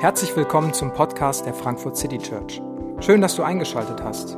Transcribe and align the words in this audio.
Herzlich 0.00 0.36
willkommen 0.36 0.72
zum 0.72 0.92
Podcast 0.92 1.46
der 1.46 1.52
Frankfurt 1.52 1.96
City 1.96 2.16
Church. 2.18 2.62
Schön, 3.00 3.20
dass 3.20 3.36
du 3.36 3.42
eingeschaltet 3.42 4.02
hast. 4.02 4.36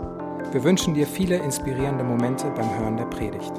Wir 0.51 0.65
wünschen 0.65 0.95
dir 0.95 1.07
viele 1.07 1.37
inspirierende 1.37 2.05
Momente 2.05 2.51
beim 2.57 2.79
Hören 2.79 2.97
der 2.97 3.05
Predigt. 3.05 3.53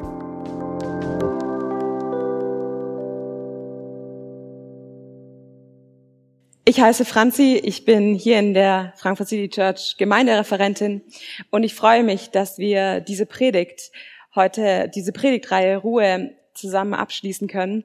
Ich 6.66 6.82
heiße 6.82 7.06
Franzi, 7.06 7.62
ich 7.64 7.86
bin 7.86 8.16
hier 8.16 8.40
in 8.40 8.54
der 8.54 8.94
Frankfurt 8.98 9.28
City 9.28 9.50
Church 9.50 9.96
Gemeindereferentin 9.98 11.04
und 11.52 11.64
ich 11.64 11.74
freue 11.74 12.04
mich, 12.04 12.32
dass 12.32 12.58
wir 12.58 13.00
diese 13.00 13.26
Predigt 13.26 13.92
heute, 14.36 14.92
diese 14.94 15.12
Predigtreihe 15.12 15.78
Ruhe 15.78 16.32
zusammen 16.54 16.94
abschließen 16.94 17.48
können. 17.48 17.84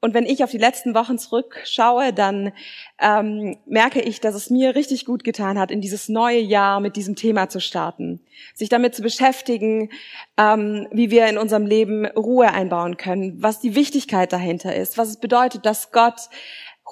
Und 0.00 0.14
wenn 0.14 0.26
ich 0.26 0.44
auf 0.44 0.50
die 0.52 0.58
letzten 0.58 0.94
Wochen 0.94 1.18
zurückschaue, 1.18 2.12
dann 2.12 2.52
ähm, 3.00 3.58
merke 3.66 4.00
ich, 4.00 4.20
dass 4.20 4.36
es 4.36 4.48
mir 4.48 4.76
richtig 4.76 5.04
gut 5.04 5.24
getan 5.24 5.58
hat, 5.58 5.72
in 5.72 5.80
dieses 5.80 6.08
neue 6.08 6.38
Jahr 6.38 6.78
mit 6.78 6.94
diesem 6.94 7.16
Thema 7.16 7.48
zu 7.48 7.60
starten, 7.60 8.20
sich 8.54 8.68
damit 8.68 8.94
zu 8.94 9.02
beschäftigen, 9.02 9.90
ähm, 10.36 10.86
wie 10.92 11.10
wir 11.10 11.26
in 11.26 11.36
unserem 11.36 11.66
Leben 11.66 12.06
Ruhe 12.06 12.52
einbauen 12.52 12.96
können, 12.96 13.42
was 13.42 13.58
die 13.58 13.74
Wichtigkeit 13.74 14.32
dahinter 14.32 14.76
ist, 14.76 14.98
was 14.98 15.08
es 15.08 15.16
bedeutet, 15.18 15.66
dass 15.66 15.90
Gott 15.90 16.28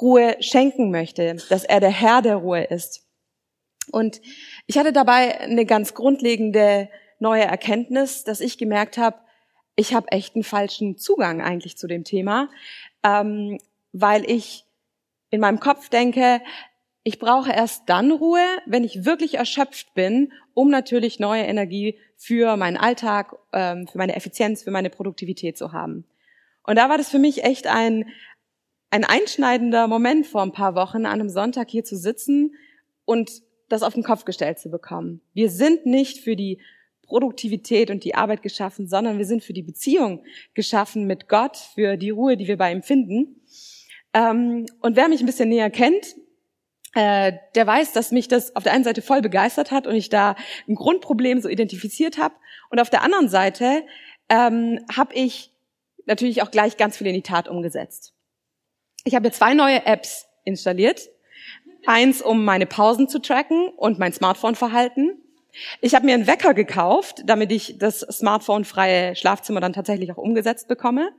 Ruhe 0.00 0.36
schenken 0.40 0.90
möchte, 0.90 1.36
dass 1.48 1.64
er 1.64 1.78
der 1.78 1.90
Herr 1.90 2.22
der 2.22 2.36
Ruhe 2.36 2.64
ist. 2.64 3.06
Und 3.92 4.20
ich 4.66 4.78
hatte 4.78 4.92
dabei 4.92 5.40
eine 5.40 5.64
ganz 5.64 5.94
grundlegende 5.94 6.88
neue 7.20 7.44
Erkenntnis, 7.44 8.24
dass 8.24 8.40
ich 8.40 8.58
gemerkt 8.58 8.98
habe, 8.98 9.16
ich 9.76 9.94
habe 9.94 10.10
echt 10.10 10.34
einen 10.34 10.42
falschen 10.42 10.96
Zugang 10.96 11.42
eigentlich 11.42 11.76
zu 11.76 11.86
dem 11.86 12.02
Thema 12.02 12.48
ähm, 13.06 13.58
weil 13.92 14.28
ich 14.28 14.64
in 15.30 15.40
meinem 15.40 15.60
Kopf 15.60 15.88
denke, 15.88 16.40
ich 17.02 17.18
brauche 17.18 17.52
erst 17.52 17.84
dann 17.86 18.10
Ruhe, 18.10 18.44
wenn 18.66 18.82
ich 18.82 19.04
wirklich 19.04 19.34
erschöpft 19.34 19.94
bin, 19.94 20.32
um 20.54 20.70
natürlich 20.70 21.20
neue 21.20 21.44
Energie 21.44 21.98
für 22.16 22.56
meinen 22.56 22.76
Alltag, 22.76 23.36
ähm, 23.52 23.86
für 23.86 23.98
meine 23.98 24.16
Effizienz, 24.16 24.64
für 24.64 24.72
meine 24.72 24.90
Produktivität 24.90 25.56
zu 25.56 25.72
haben. 25.72 26.04
Und 26.64 26.76
da 26.76 26.88
war 26.88 26.98
das 26.98 27.08
für 27.08 27.20
mich 27.20 27.44
echt 27.44 27.68
ein, 27.68 28.08
ein 28.90 29.04
einschneidender 29.04 29.86
Moment 29.86 30.26
vor 30.26 30.42
ein 30.42 30.52
paar 30.52 30.74
Wochen, 30.74 31.06
an 31.06 31.20
einem 31.20 31.28
Sonntag 31.28 31.70
hier 31.70 31.84
zu 31.84 31.96
sitzen 31.96 32.56
und 33.04 33.30
das 33.68 33.84
auf 33.84 33.94
den 33.94 34.02
Kopf 34.02 34.24
gestellt 34.24 34.58
zu 34.58 34.68
bekommen. 34.68 35.20
Wir 35.32 35.50
sind 35.50 35.86
nicht 35.86 36.18
für 36.18 36.34
die 36.34 36.60
Produktivität 37.06 37.90
und 37.90 38.04
die 38.04 38.14
Arbeit 38.14 38.42
geschaffen, 38.42 38.88
sondern 38.88 39.18
wir 39.18 39.26
sind 39.26 39.42
für 39.42 39.52
die 39.52 39.62
Beziehung 39.62 40.24
geschaffen 40.54 41.06
mit 41.06 41.28
Gott, 41.28 41.56
für 41.56 41.96
die 41.96 42.10
Ruhe, 42.10 42.36
die 42.36 42.46
wir 42.46 42.56
bei 42.56 42.72
ihm 42.72 42.82
finden. 42.82 43.40
Ähm, 44.12 44.66
und 44.80 44.96
wer 44.96 45.08
mich 45.08 45.20
ein 45.20 45.26
bisschen 45.26 45.48
näher 45.48 45.70
kennt, 45.70 46.16
äh, 46.94 47.32
der 47.54 47.66
weiß, 47.66 47.92
dass 47.92 48.10
mich 48.10 48.26
das 48.26 48.56
auf 48.56 48.62
der 48.62 48.72
einen 48.72 48.84
Seite 48.84 49.02
voll 49.02 49.20
begeistert 49.20 49.70
hat 49.70 49.86
und 49.86 49.94
ich 49.94 50.08
da 50.08 50.34
ein 50.66 50.74
Grundproblem 50.74 51.40
so 51.40 51.48
identifiziert 51.48 52.16
habe. 52.16 52.34
Und 52.70 52.80
auf 52.80 52.88
der 52.88 53.02
anderen 53.02 53.28
Seite 53.28 53.84
ähm, 54.28 54.80
habe 54.94 55.14
ich 55.14 55.52
natürlich 56.06 56.42
auch 56.42 56.50
gleich 56.50 56.76
ganz 56.76 56.96
viel 56.96 57.06
in 57.06 57.14
die 57.14 57.22
Tat 57.22 57.48
umgesetzt. 57.48 58.14
Ich 59.04 59.14
habe 59.14 59.30
zwei 59.30 59.54
neue 59.54 59.84
Apps 59.84 60.26
installiert. 60.44 61.08
Eins, 61.84 62.22
um 62.22 62.44
meine 62.44 62.66
Pausen 62.66 63.08
zu 63.08 63.20
tracken 63.20 63.68
und 63.76 63.98
mein 63.98 64.12
Smartphone-Verhalten. 64.12 65.20
Ich 65.80 65.94
habe 65.94 66.06
mir 66.06 66.14
einen 66.14 66.26
Wecker 66.26 66.54
gekauft, 66.54 67.22
damit 67.24 67.52
ich 67.52 67.78
das 67.78 68.00
Smartphone-freie 68.00 69.16
Schlafzimmer 69.16 69.60
dann 69.60 69.72
tatsächlich 69.72 70.12
auch 70.12 70.18
umgesetzt 70.18 70.68
bekomme. 70.68 71.10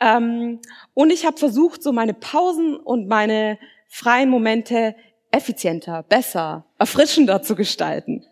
Ähm, 0.00 0.60
und 0.94 1.10
ich 1.10 1.24
habe 1.26 1.36
versucht, 1.38 1.82
so 1.82 1.92
meine 1.92 2.14
Pausen 2.14 2.76
und 2.76 3.08
meine 3.08 3.58
freien 3.88 4.28
Momente 4.28 4.94
effizienter, 5.30 6.02
besser, 6.02 6.64
erfrischender 6.78 7.42
zu 7.42 7.54
gestalten. 7.54 8.24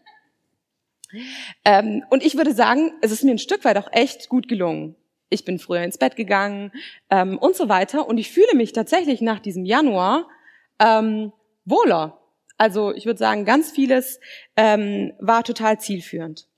Ähm, 1.64 2.02
und 2.10 2.24
ich 2.24 2.36
würde 2.36 2.52
sagen, 2.52 2.92
es 3.00 3.12
ist 3.12 3.24
mir 3.24 3.32
ein 3.32 3.38
Stück 3.38 3.64
weit 3.64 3.78
auch 3.78 3.88
echt 3.92 4.28
gut 4.28 4.48
gelungen. 4.48 4.96
Ich 5.30 5.44
bin 5.44 5.58
früher 5.58 5.82
ins 5.82 5.98
Bett 5.98 6.16
gegangen 6.16 6.72
ähm, 7.10 7.38
und 7.38 7.56
so 7.56 7.68
weiter. 7.68 8.06
Und 8.06 8.18
ich 8.18 8.30
fühle 8.30 8.54
mich 8.54 8.72
tatsächlich 8.72 9.20
nach 9.20 9.40
diesem 9.40 9.64
Januar 9.64 10.28
ähm, 10.78 11.32
wohler. 11.64 12.20
Also 12.56 12.94
ich 12.94 13.06
würde 13.06 13.18
sagen, 13.18 13.44
ganz 13.44 13.70
vieles 13.70 14.20
ähm, 14.56 15.12
war 15.18 15.42
total 15.44 15.80
zielführend. 15.80 16.48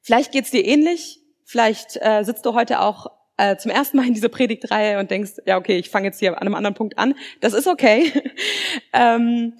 Vielleicht 0.00 0.32
geht's 0.32 0.50
dir 0.50 0.64
ähnlich. 0.64 1.20
Vielleicht 1.44 1.96
äh, 2.00 2.22
sitzt 2.24 2.46
du 2.46 2.54
heute 2.54 2.80
auch 2.80 3.06
äh, 3.36 3.56
zum 3.56 3.70
ersten 3.70 3.96
Mal 3.96 4.06
in 4.06 4.14
dieser 4.14 4.28
Predigtreihe 4.28 4.98
und 4.98 5.10
denkst, 5.10 5.32
ja 5.46 5.56
okay, 5.56 5.76
ich 5.78 5.90
fange 5.90 6.06
jetzt 6.06 6.18
hier 6.18 6.32
an 6.32 6.38
einem 6.38 6.54
anderen 6.54 6.74
Punkt 6.74 6.98
an. 6.98 7.14
Das 7.40 7.52
ist 7.52 7.66
okay. 7.66 8.12
ähm, 8.92 9.58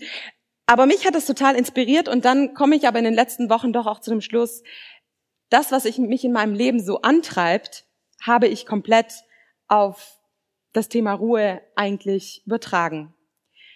aber 0.66 0.87
mich 0.87 1.06
hat 1.06 1.15
das 1.15 1.26
total 1.26 1.56
inspiriert 1.56 2.09
und 2.09 2.25
dann 2.25 2.55
komme 2.55 2.76
ich 2.76 2.87
aber 2.88 2.99
in 2.99 3.05
den 3.05 3.15
letzten 3.15 3.50
Wochen 3.50 3.72
doch 3.72 3.87
auch 3.87 4.00
zu 4.00 4.11
dem 4.11 4.21
Schluss, 4.21 4.62
das, 5.50 5.72
was 5.72 5.84
ich, 5.84 5.99
mich 5.99 6.25
in 6.25 6.32
meinem 6.32 6.55
Leben 6.55 6.81
so 6.81 7.03
antreibt, 7.03 7.87
habe 8.22 8.49
ich 8.49 8.66
komplett 8.66 9.22
auf 9.69 10.19
das 10.72 10.88
Thema 10.88 11.12
Ruhe 11.12 11.61
eigentlich 11.76 12.43
übertragen. 12.47 13.13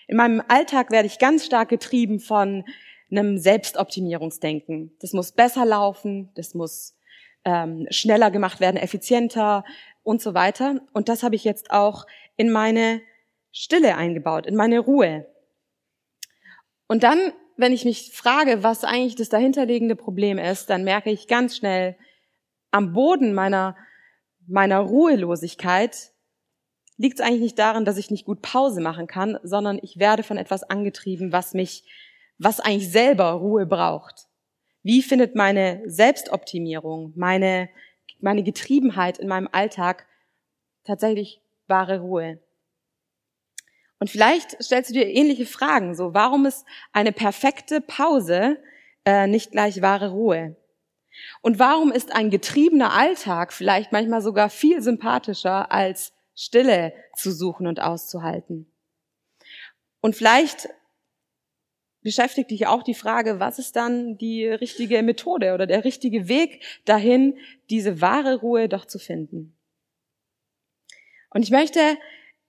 In 0.08 0.16
meinem 0.16 0.42
Alltag 0.48 0.90
werde 0.90 1.06
ich 1.06 1.18
ganz 1.18 1.44
stark 1.44 1.68
getrieben 1.68 2.18
von 2.18 2.64
einem 3.10 3.38
Selbstoptimierungsdenken. 3.38 4.96
Das 5.00 5.12
muss 5.12 5.32
besser 5.32 5.66
laufen, 5.66 6.30
das 6.34 6.54
muss 6.54 6.96
ähm, 7.44 7.86
schneller 7.90 8.30
gemacht 8.30 8.58
werden, 8.58 8.78
effizienter 8.78 9.64
und 10.02 10.22
so 10.22 10.32
weiter. 10.32 10.80
Und 10.94 11.10
das 11.10 11.22
habe 11.22 11.36
ich 11.36 11.44
jetzt 11.44 11.70
auch 11.70 12.06
in 12.36 12.50
meine 12.50 13.02
Stille 13.52 13.96
eingebaut, 13.96 14.46
in 14.46 14.56
meine 14.56 14.78
Ruhe. 14.78 15.26
Und 16.86 17.02
dann, 17.02 17.18
wenn 17.58 17.74
ich 17.74 17.84
mich 17.84 18.12
frage, 18.12 18.62
was 18.62 18.84
eigentlich 18.84 19.14
das 19.14 19.28
dahinterliegende 19.28 19.94
Problem 19.94 20.38
ist, 20.38 20.70
dann 20.70 20.84
merke 20.84 21.10
ich 21.10 21.28
ganz 21.28 21.56
schnell, 21.56 21.96
am 22.70 22.92
Boden 22.94 23.34
meiner, 23.34 23.76
meiner 24.46 24.78
Ruhelosigkeit 24.80 26.12
liegt 26.98 27.20
es 27.20 27.24
eigentlich 27.24 27.40
nicht 27.40 27.58
daran, 27.58 27.84
dass 27.84 27.96
ich 27.96 28.10
nicht 28.10 28.26
gut 28.26 28.42
Pause 28.42 28.80
machen 28.80 29.06
kann, 29.06 29.38
sondern 29.42 29.78
ich 29.82 29.98
werde 29.98 30.22
von 30.24 30.36
etwas 30.36 30.64
angetrieben, 30.64 31.32
was 31.32 31.54
mich, 31.54 31.84
was 32.38 32.60
eigentlich 32.60 32.90
selber 32.90 33.30
Ruhe 33.30 33.66
braucht. 33.66 34.26
Wie 34.82 35.02
findet 35.02 35.34
meine 35.34 35.82
Selbstoptimierung, 35.86 37.12
meine, 37.16 37.68
meine 38.20 38.42
Getriebenheit 38.42 39.18
in 39.18 39.28
meinem 39.28 39.48
Alltag 39.50 40.06
tatsächlich 40.84 41.40
wahre 41.68 42.00
Ruhe? 42.00 42.40
Und 44.00 44.10
vielleicht 44.10 44.62
stellst 44.62 44.90
du 44.90 44.94
dir 44.94 45.06
ähnliche 45.06 45.46
Fragen, 45.46 45.94
so 45.94 46.14
warum 46.14 46.46
ist 46.46 46.64
eine 46.92 47.12
perfekte 47.12 47.80
Pause 47.80 48.58
äh, 49.04 49.26
nicht 49.26 49.52
gleich 49.52 49.82
wahre 49.82 50.10
Ruhe? 50.10 50.56
Und 51.42 51.58
warum 51.58 51.90
ist 51.90 52.14
ein 52.14 52.30
getriebener 52.30 52.92
Alltag 52.92 53.52
vielleicht 53.52 53.92
manchmal 53.92 54.22
sogar 54.22 54.50
viel 54.50 54.82
sympathischer 54.82 55.72
als 55.72 56.12
Stille 56.40 56.92
zu 57.16 57.32
suchen 57.32 57.66
und 57.66 57.80
auszuhalten. 57.80 58.70
Und 60.00 60.14
vielleicht 60.14 60.68
beschäftigt 62.00 62.52
dich 62.52 62.68
auch 62.68 62.84
die 62.84 62.94
Frage, 62.94 63.40
was 63.40 63.58
ist 63.58 63.74
dann 63.74 64.16
die 64.18 64.46
richtige 64.46 65.02
Methode 65.02 65.52
oder 65.52 65.66
der 65.66 65.84
richtige 65.84 66.28
Weg 66.28 66.62
dahin, 66.84 67.36
diese 67.70 68.00
wahre 68.00 68.36
Ruhe 68.36 68.68
doch 68.68 68.84
zu 68.84 69.00
finden. 69.00 69.58
Und 71.30 71.42
ich 71.42 71.50
möchte 71.50 71.80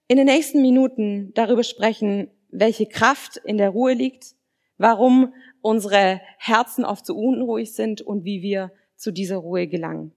in 0.06 0.18
den 0.18 0.26
nächsten 0.26 0.62
Minuten 0.62 1.34
darüber 1.34 1.64
sprechen, 1.64 2.30
welche 2.48 2.86
Kraft 2.86 3.38
in 3.38 3.58
der 3.58 3.70
Ruhe 3.70 3.94
liegt, 3.94 4.36
warum 4.78 5.34
unsere 5.62 6.20
Herzen 6.38 6.84
oft 6.84 7.04
so 7.04 7.16
unruhig 7.16 7.72
sind 7.74 8.02
und 8.02 8.24
wie 8.24 8.40
wir 8.40 8.70
zu 8.94 9.10
dieser 9.10 9.38
Ruhe 9.38 9.66
gelangen. 9.66 10.14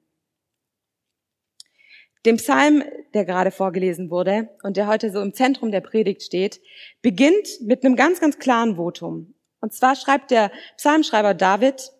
Dem 2.26 2.38
Psalm, 2.38 2.84
der 3.14 3.26
gerade 3.26 3.52
vorgelesen 3.52 4.10
wurde 4.10 4.50
und 4.64 4.78
der 4.78 4.88
heute 4.88 5.12
so 5.12 5.22
im 5.22 5.34
Zentrum 5.34 5.72
der 5.72 5.82
Predigt 5.82 6.24
steht, 6.24 6.62
beginnt 7.02 7.48
mit 7.62 7.84
einem 7.84 7.96
ganz, 7.96 8.22
ganz 8.22 8.40
klaren 8.40 8.78
Votum. 8.78 9.34
Und 9.60 9.74
zwar 9.74 9.96
schreibt 9.96 10.32
der 10.32 10.52
Psalmschreiber 10.78 11.34
David, 11.34 11.92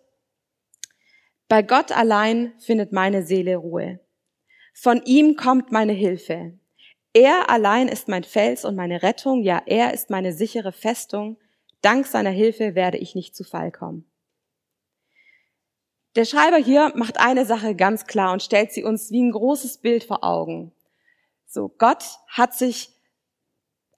bei 1.48 1.62
Gott 1.62 1.92
allein 1.92 2.54
findet 2.58 2.92
meine 2.92 3.22
Seele 3.22 3.56
Ruhe. 3.56 4.00
Von 4.72 5.02
ihm 5.04 5.36
kommt 5.36 5.70
meine 5.70 5.92
Hilfe. 5.92 6.58
Er 7.12 7.48
allein 7.50 7.88
ist 7.88 8.08
mein 8.08 8.24
Fels 8.24 8.64
und 8.64 8.74
meine 8.74 9.02
Rettung, 9.02 9.42
ja, 9.42 9.62
er 9.66 9.94
ist 9.94 10.10
meine 10.10 10.32
sichere 10.32 10.72
Festung. 10.72 11.38
Dank 11.80 12.06
seiner 12.06 12.30
Hilfe 12.30 12.74
werde 12.74 12.98
ich 12.98 13.14
nicht 13.14 13.36
zu 13.36 13.44
Fall 13.44 13.70
kommen. 13.70 14.10
Der 16.16 16.24
Schreiber 16.24 16.58
hier 16.58 16.92
macht 16.94 17.18
eine 17.18 17.44
Sache 17.44 17.74
ganz 17.74 18.06
klar 18.06 18.32
und 18.32 18.42
stellt 18.42 18.72
sie 18.72 18.84
uns 18.84 19.10
wie 19.10 19.22
ein 19.22 19.32
großes 19.32 19.78
Bild 19.78 20.04
vor 20.04 20.22
Augen. 20.22 20.72
So, 21.46 21.74
Gott 21.76 22.04
hat 22.28 22.54
sich 22.54 22.90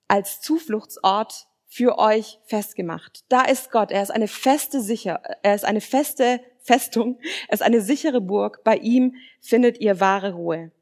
als 0.08 0.40
Zufluchtsort 0.40 1.46
für 1.66 1.98
euch 1.98 2.38
festgemacht. 2.46 3.24
Da 3.28 3.42
ist 3.42 3.70
Gott. 3.70 3.90
Er 3.90 4.02
ist 4.02 4.10
eine 4.10 4.28
feste 4.28 4.80
sicher, 4.80 5.20
er 5.42 5.54
ist 5.54 5.64
eine 5.64 5.80
feste 5.80 6.40
Festung. 6.58 7.18
Er 7.48 7.54
ist 7.54 7.62
eine 7.62 7.80
sichere 7.80 8.20
Burg. 8.20 8.64
Bei 8.64 8.76
ihm 8.76 9.14
findet 9.40 9.78
ihr 9.78 10.00
wahre 10.00 10.32
Ruhe. 10.32 10.72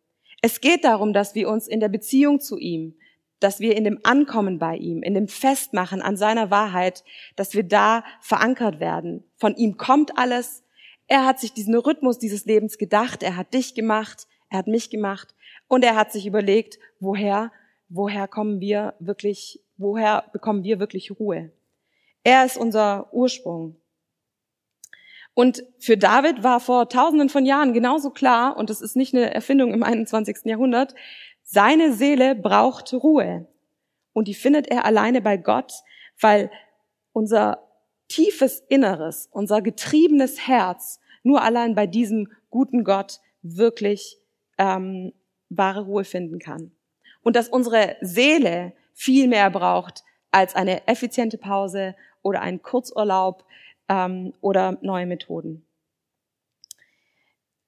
Es 0.41 0.61
geht 0.61 0.85
darum, 0.85 1.13
dass 1.13 1.35
wir 1.35 1.49
uns 1.49 1.69
in 1.69 1.81
der 1.81 1.89
Beziehung 1.89 2.41
zu 2.41 2.59
ihm, 2.59 2.97
dass 3.41 3.61
wir 3.61 3.77
in 3.77 3.85
dem 3.85 4.01
Ankommen 4.03 4.59
bei 4.59 4.77
ihm, 4.77 5.03
in 5.03 5.15
dem 5.15 5.29
Festmachen 5.29 6.01
an 6.01 6.17
seiner 6.17 6.51
Wahrheit, 6.51 7.05
dass 7.37 7.55
wir 7.55 7.65
da 7.65 8.05
verankert 8.21 8.81
werden. 8.81 9.25
Von 9.37 9.57
ihm 9.57 9.77
kommt 9.77 10.19
alles. 10.19 10.64
Er 11.07 11.27
hat 11.27 11.41
sich 11.41 11.53
diesen 11.53 11.75
Rhythmus 11.75 12.19
dieses 12.19 12.45
Lebens 12.45 12.79
gedacht. 12.79 13.23
Er 13.23 13.37
hat 13.37 13.55
dich 13.55 13.75
gemacht. 13.75 14.27
Er 14.49 14.59
hat 14.59 14.67
mich 14.67 14.91
gemacht. 14.91 15.35
Und 15.69 15.85
er 15.85 15.97
hat 15.97 16.13
sich 16.13 16.27
überlegt, 16.27 16.79
woher, 17.01 17.53
woher 17.89 18.29
kommen 18.29 18.61
wir 18.61 18.95
wirklich, 18.99 19.61
woher 19.77 20.25
bekommen 20.33 20.65
wir 20.65 20.79
wirklich 20.79 21.19
Ruhe? 21.19 21.51
Er 22.23 22.45
ist 22.45 22.57
unser 22.57 23.13
Ursprung. 23.13 23.77
Und 25.35 25.65
für 25.81 25.97
David 25.97 26.43
war 26.45 26.61
vor 26.61 26.89
tausenden 26.89 27.29
von 27.29 27.45
Jahren 27.45 27.73
genauso 27.73 28.11
klar, 28.11 28.57
und 28.57 28.71
das 28.71 28.81
ist 28.81 28.95
nicht 28.95 29.15
eine 29.15 29.35
Erfindung 29.35 29.75
im 29.75 29.83
21. 29.83 30.39
Jahrhundert, 30.45 30.95
seine 31.43 31.93
Seele 31.93 32.37
braucht 32.37 32.95
Ruhe. 32.95 33.47
Und 34.13 34.29
die 34.29 34.35
findet 34.35 34.69
er 34.69 34.85
alleine 34.85 35.21
bei 35.21 35.37
Gott, 35.37 35.73
weil 36.21 36.51
unser 37.13 37.65
tiefes 38.09 38.61
Inneres, 38.69 39.29
unser 39.31 39.63
getriebenes 39.63 40.47
Herz 40.47 41.01
nur 41.23 41.43
allein 41.43 41.75
bei 41.75 41.87
diesem 41.87 42.31
guten 42.51 42.85
Gott 42.85 43.21
wirklich 43.43 44.19
ähm, 44.59 45.13
wahre 45.49 45.83
Ruhe 45.83 46.05
finden 46.05 46.39
kann. 46.39 46.73
Und 47.23 47.37
dass 47.37 47.49
unsere 47.49 47.97
Seele 48.01 48.73
viel 48.93 49.29
mehr 49.29 49.51
braucht 49.51 50.05
als 50.31 50.55
eine 50.55 50.87
effiziente 50.87 51.39
Pause 51.39 51.95
oder 52.23 52.41
einen 52.41 52.63
Kurzurlaub 52.63 53.45
ähm, 53.89 54.33
oder 54.41 54.79
neue 54.83 55.07
Methoden. 55.07 55.67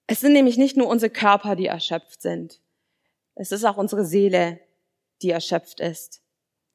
Es 0.06 0.20
sind 0.20 0.34
nämlich 0.34 0.56
nicht 0.56 0.76
nur 0.76 0.88
unsere 0.88 1.10
Körper, 1.10 1.56
die 1.56 1.66
erschöpft 1.66 2.22
sind. 2.22 2.60
Es 3.34 3.52
ist 3.52 3.64
auch 3.64 3.76
unsere 3.76 4.04
Seele, 4.04 4.60
die 5.22 5.30
erschöpft 5.30 5.80
ist. 5.80 6.22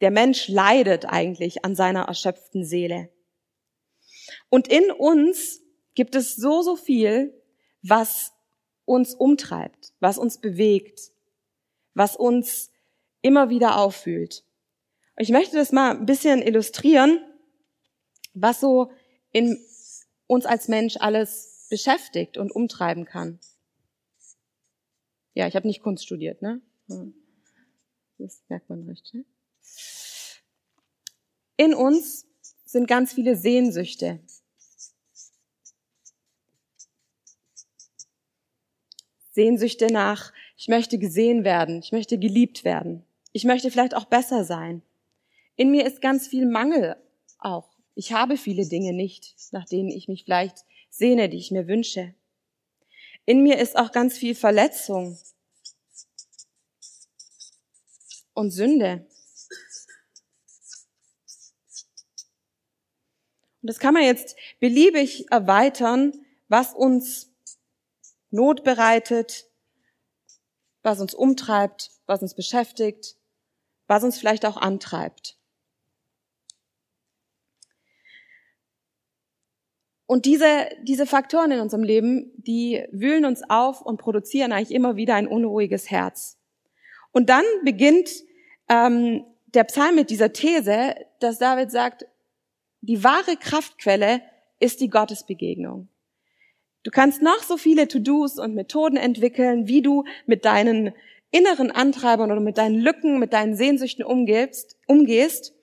Der 0.01 0.11
Mensch 0.11 0.47
leidet 0.47 1.05
eigentlich 1.05 1.63
an 1.63 1.75
seiner 1.75 2.03
erschöpften 2.03 2.65
Seele. 2.65 3.09
Und 4.49 4.67
in 4.67 4.91
uns 4.91 5.61
gibt 5.93 6.15
es 6.15 6.35
so, 6.35 6.61
so 6.61 6.75
viel, 6.75 7.33
was 7.81 8.33
uns 8.85 9.13
umtreibt, 9.13 9.93
was 9.99 10.17
uns 10.17 10.39
bewegt, 10.39 11.11
was 11.93 12.15
uns 12.15 12.71
immer 13.21 13.49
wieder 13.49 13.77
auffühlt. 13.77 14.43
Ich 15.17 15.29
möchte 15.29 15.55
das 15.55 15.71
mal 15.71 15.91
ein 15.91 16.05
bisschen 16.05 16.41
illustrieren, 16.41 17.19
was 18.33 18.59
so 18.59 18.91
in 19.31 19.59
uns 20.27 20.45
als 20.45 20.67
Mensch 20.67 20.97
alles 20.97 21.67
beschäftigt 21.69 22.37
und 22.37 22.51
umtreiben 22.51 23.05
kann. 23.05 23.39
Ja, 25.33 25.47
ich 25.47 25.55
habe 25.55 25.67
nicht 25.67 25.81
Kunst 25.81 26.05
studiert, 26.05 26.41
ne? 26.41 26.61
Das 28.17 28.43
merkt 28.49 28.69
man 28.69 28.87
recht. 28.87 29.15
In 31.57 31.73
uns 31.73 32.27
sind 32.71 32.87
ganz 32.87 33.11
viele 33.13 33.35
Sehnsüchte. 33.35 34.19
Sehnsüchte 39.33 39.87
nach, 39.87 40.31
ich 40.57 40.67
möchte 40.67 40.97
gesehen 40.97 41.43
werden, 41.43 41.79
ich 41.79 41.91
möchte 41.91 42.17
geliebt 42.17 42.63
werden, 42.63 43.05
ich 43.33 43.43
möchte 43.43 43.71
vielleicht 43.71 43.95
auch 43.95 44.05
besser 44.05 44.43
sein. 44.43 44.81
In 45.55 45.71
mir 45.71 45.85
ist 45.85 46.01
ganz 46.01 46.27
viel 46.27 46.45
Mangel 46.45 46.95
auch. 47.39 47.69
Ich 47.95 48.13
habe 48.13 48.37
viele 48.37 48.67
Dinge 48.67 48.93
nicht, 48.93 49.35
nach 49.51 49.65
denen 49.65 49.89
ich 49.89 50.07
mich 50.07 50.23
vielleicht 50.23 50.65
sehne, 50.89 51.29
die 51.29 51.37
ich 51.37 51.51
mir 51.51 51.67
wünsche. 51.67 52.13
In 53.25 53.43
mir 53.43 53.57
ist 53.57 53.77
auch 53.77 53.91
ganz 53.91 54.17
viel 54.17 54.35
Verletzung 54.35 55.17
und 58.33 58.51
Sünde. 58.51 59.05
Und 63.61 63.69
das 63.69 63.79
kann 63.79 63.93
man 63.93 64.03
jetzt 64.03 64.35
beliebig 64.59 65.31
erweitern, 65.31 66.13
was 66.47 66.73
uns 66.73 67.31
Not 68.31 68.63
bereitet, 68.63 69.45
was 70.83 70.99
uns 70.99 71.13
umtreibt, 71.13 71.91
was 72.05 72.21
uns 72.21 72.33
beschäftigt, 72.33 73.17
was 73.87 74.03
uns 74.03 74.17
vielleicht 74.17 74.45
auch 74.45 74.57
antreibt. 74.57 75.37
Und 80.11 80.25
diese, 80.25 80.67
diese 80.81 81.05
Faktoren 81.05 81.51
in 81.51 81.61
unserem 81.61 81.83
Leben, 81.83 82.33
die 82.35 82.85
wühlen 82.91 83.23
uns 83.23 83.43
auf 83.49 83.81
und 83.81 83.97
produzieren 83.97 84.51
eigentlich 84.51 84.75
immer 84.75 84.97
wieder 84.97 85.15
ein 85.15 85.27
unruhiges 85.27 85.89
Herz. 85.89 86.37
Und 87.11 87.29
dann 87.29 87.45
beginnt 87.63 88.09
ähm, 88.67 89.23
der 89.45 89.63
Psalm 89.65 89.95
mit 89.95 90.09
dieser 90.09 90.33
These, 90.33 90.95
dass 91.19 91.39
David 91.39 91.71
sagt, 91.71 92.07
die 92.81 93.03
wahre 93.03 93.37
Kraftquelle 93.37 94.21
ist 94.59 94.81
die 94.81 94.89
Gottesbegegnung. 94.89 95.87
Du 96.83 96.91
kannst 96.91 97.21
noch 97.21 97.43
so 97.43 97.57
viele 97.57 97.87
To-Dos 97.87 98.39
und 98.39 98.55
Methoden 98.55 98.97
entwickeln, 98.97 99.67
wie 99.67 99.81
du 99.81 100.03
mit 100.25 100.45
deinen 100.45 100.93
inneren 101.29 101.71
Antreibern 101.71 102.31
oder 102.31 102.41
mit 102.41 102.57
deinen 102.57 102.79
Lücken, 102.79 103.19
mit 103.19 103.33
deinen 103.33 103.55
Sehnsüchten 103.55 104.03
umgehst. 104.03 104.77
umgehst. 104.87 105.53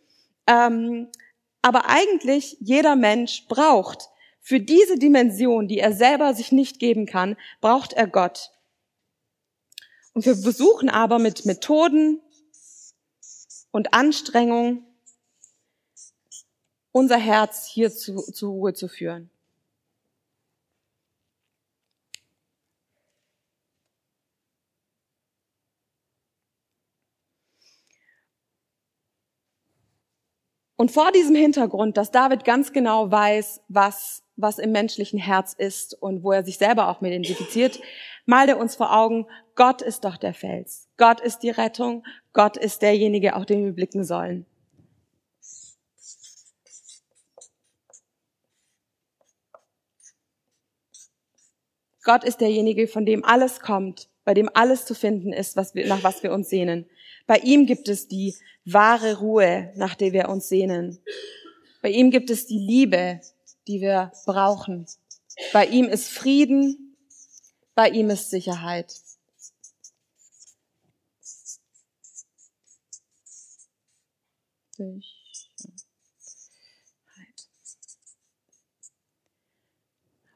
Ähm, 0.47 1.09
aber 1.61 1.91
eigentlich 1.91 2.57
jeder 2.61 2.97
Mensch 2.97 3.47
braucht 3.49 4.09
für 4.41 4.61
diese 4.61 4.97
Dimension, 4.97 5.69
die 5.69 5.79
er 5.79 5.93
selber 5.93 6.33
sich 6.33 6.53
nicht 6.53 6.79
geben 6.79 7.05
kann, 7.05 7.37
braucht 7.61 7.93
er 7.93 8.07
Gott. 8.07 8.53
Und 10.15 10.25
wir 10.25 10.37
versuchen 10.37 10.89
aber 10.89 11.19
mit 11.19 11.45
Methoden 11.45 12.23
und 13.71 13.93
Anstrengung 13.93 14.88
unser 16.93 17.19
Herz 17.19 17.67
hier 17.67 17.91
zu, 17.91 18.17
zur 18.33 18.51
Ruhe 18.51 18.75
zu 18.75 18.89
führen. 18.89 19.31
Und 30.77 30.93
vor 30.93 31.11
diesem 31.11 31.35
Hintergrund, 31.35 31.97
dass 31.97 32.13
David 32.13 32.45
ganz 32.45 32.73
genau 32.73 33.11
weiß, 33.11 33.63
was 33.69 34.23
was 34.39 34.59
im 34.59 34.73
menschlichen 34.73 35.19
Herz 35.19 35.53
ist 35.53 36.01
und 36.01 36.23
wo 36.23 36.33
er 36.33 36.45
sich 36.45 36.57
selber 36.57 36.89
auch 36.89 37.01
mit 37.01 37.11
identifiziert, 37.11 37.81
malt 38.25 38.49
er 38.49 38.59
uns 38.59 38.77
vor 38.77 38.97
Augen, 38.97 39.27
Gott 39.57 39.83
ist 39.83 40.05
doch 40.05 40.17
der 40.17 40.33
Fels. 40.33 40.89
Gott 40.97 41.21
ist 41.21 41.41
die 41.41 41.51
Rettung. 41.51 42.07
Gott 42.33 42.57
ist 42.57 42.81
derjenige, 42.81 43.35
auf 43.35 43.45
den 43.45 43.65
wir 43.65 43.73
blicken 43.73 44.05
sollen. 44.05 44.47
Gott 52.09 52.25
ist 52.25 52.41
derjenige, 52.41 52.89
von 52.89 53.05
dem 53.05 53.23
alles 53.23 53.61
kommt, 53.61 54.09
bei 54.25 54.33
dem 54.33 54.49
alles 54.55 54.87
zu 54.87 54.95
finden 54.95 55.31
ist, 55.31 55.57
was 55.57 55.75
wir, 55.75 55.87
nach 55.87 56.03
was 56.03 56.23
wir 56.23 56.33
uns 56.33 56.49
sehnen. 56.49 56.89
Bei 57.27 57.37
ihm 57.37 57.67
gibt 57.67 57.87
es 57.91 58.09
die 58.09 58.35
wahre 58.65 59.19
Ruhe, 59.19 59.75
nach 59.77 59.95
der 59.95 60.15
wir 60.15 60.31
uns 60.31 60.49
sehnen. 60.49 61.01
Bei 61.83 61.91
ihm 61.91 62.11
gibt 62.11 62.31
es 62.31 62.47
die 62.47 62.59
Liebe, 62.59 63.21
die 63.67 63.83
wir 63.83 64.11
brauchen. 64.25 64.87
Bei 65.53 65.67
ihm 65.67 65.85
ist 65.85 66.09
Frieden, 66.09 66.97
bei 67.75 67.91
ihm 67.91 68.09
ist 68.09 68.31
Sicherheit. 68.31 68.95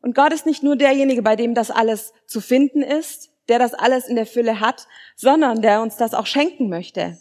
Und 0.02 0.14
Gott 0.14 0.32
ist 0.32 0.46
nicht 0.46 0.62
nur 0.62 0.76
derjenige, 0.76 1.22
bei 1.22 1.36
dem 1.36 1.54
das 1.54 1.70
alles 1.70 2.12
zu 2.26 2.40
finden 2.40 2.82
ist, 2.82 3.30
der 3.48 3.58
das 3.58 3.72
alles 3.72 4.08
in 4.08 4.16
der 4.16 4.26
Fülle 4.26 4.60
hat, 4.60 4.86
sondern 5.16 5.62
der 5.62 5.80
uns 5.80 5.96
das 5.96 6.12
auch 6.12 6.26
schenken 6.26 6.68
möchte. 6.68 7.18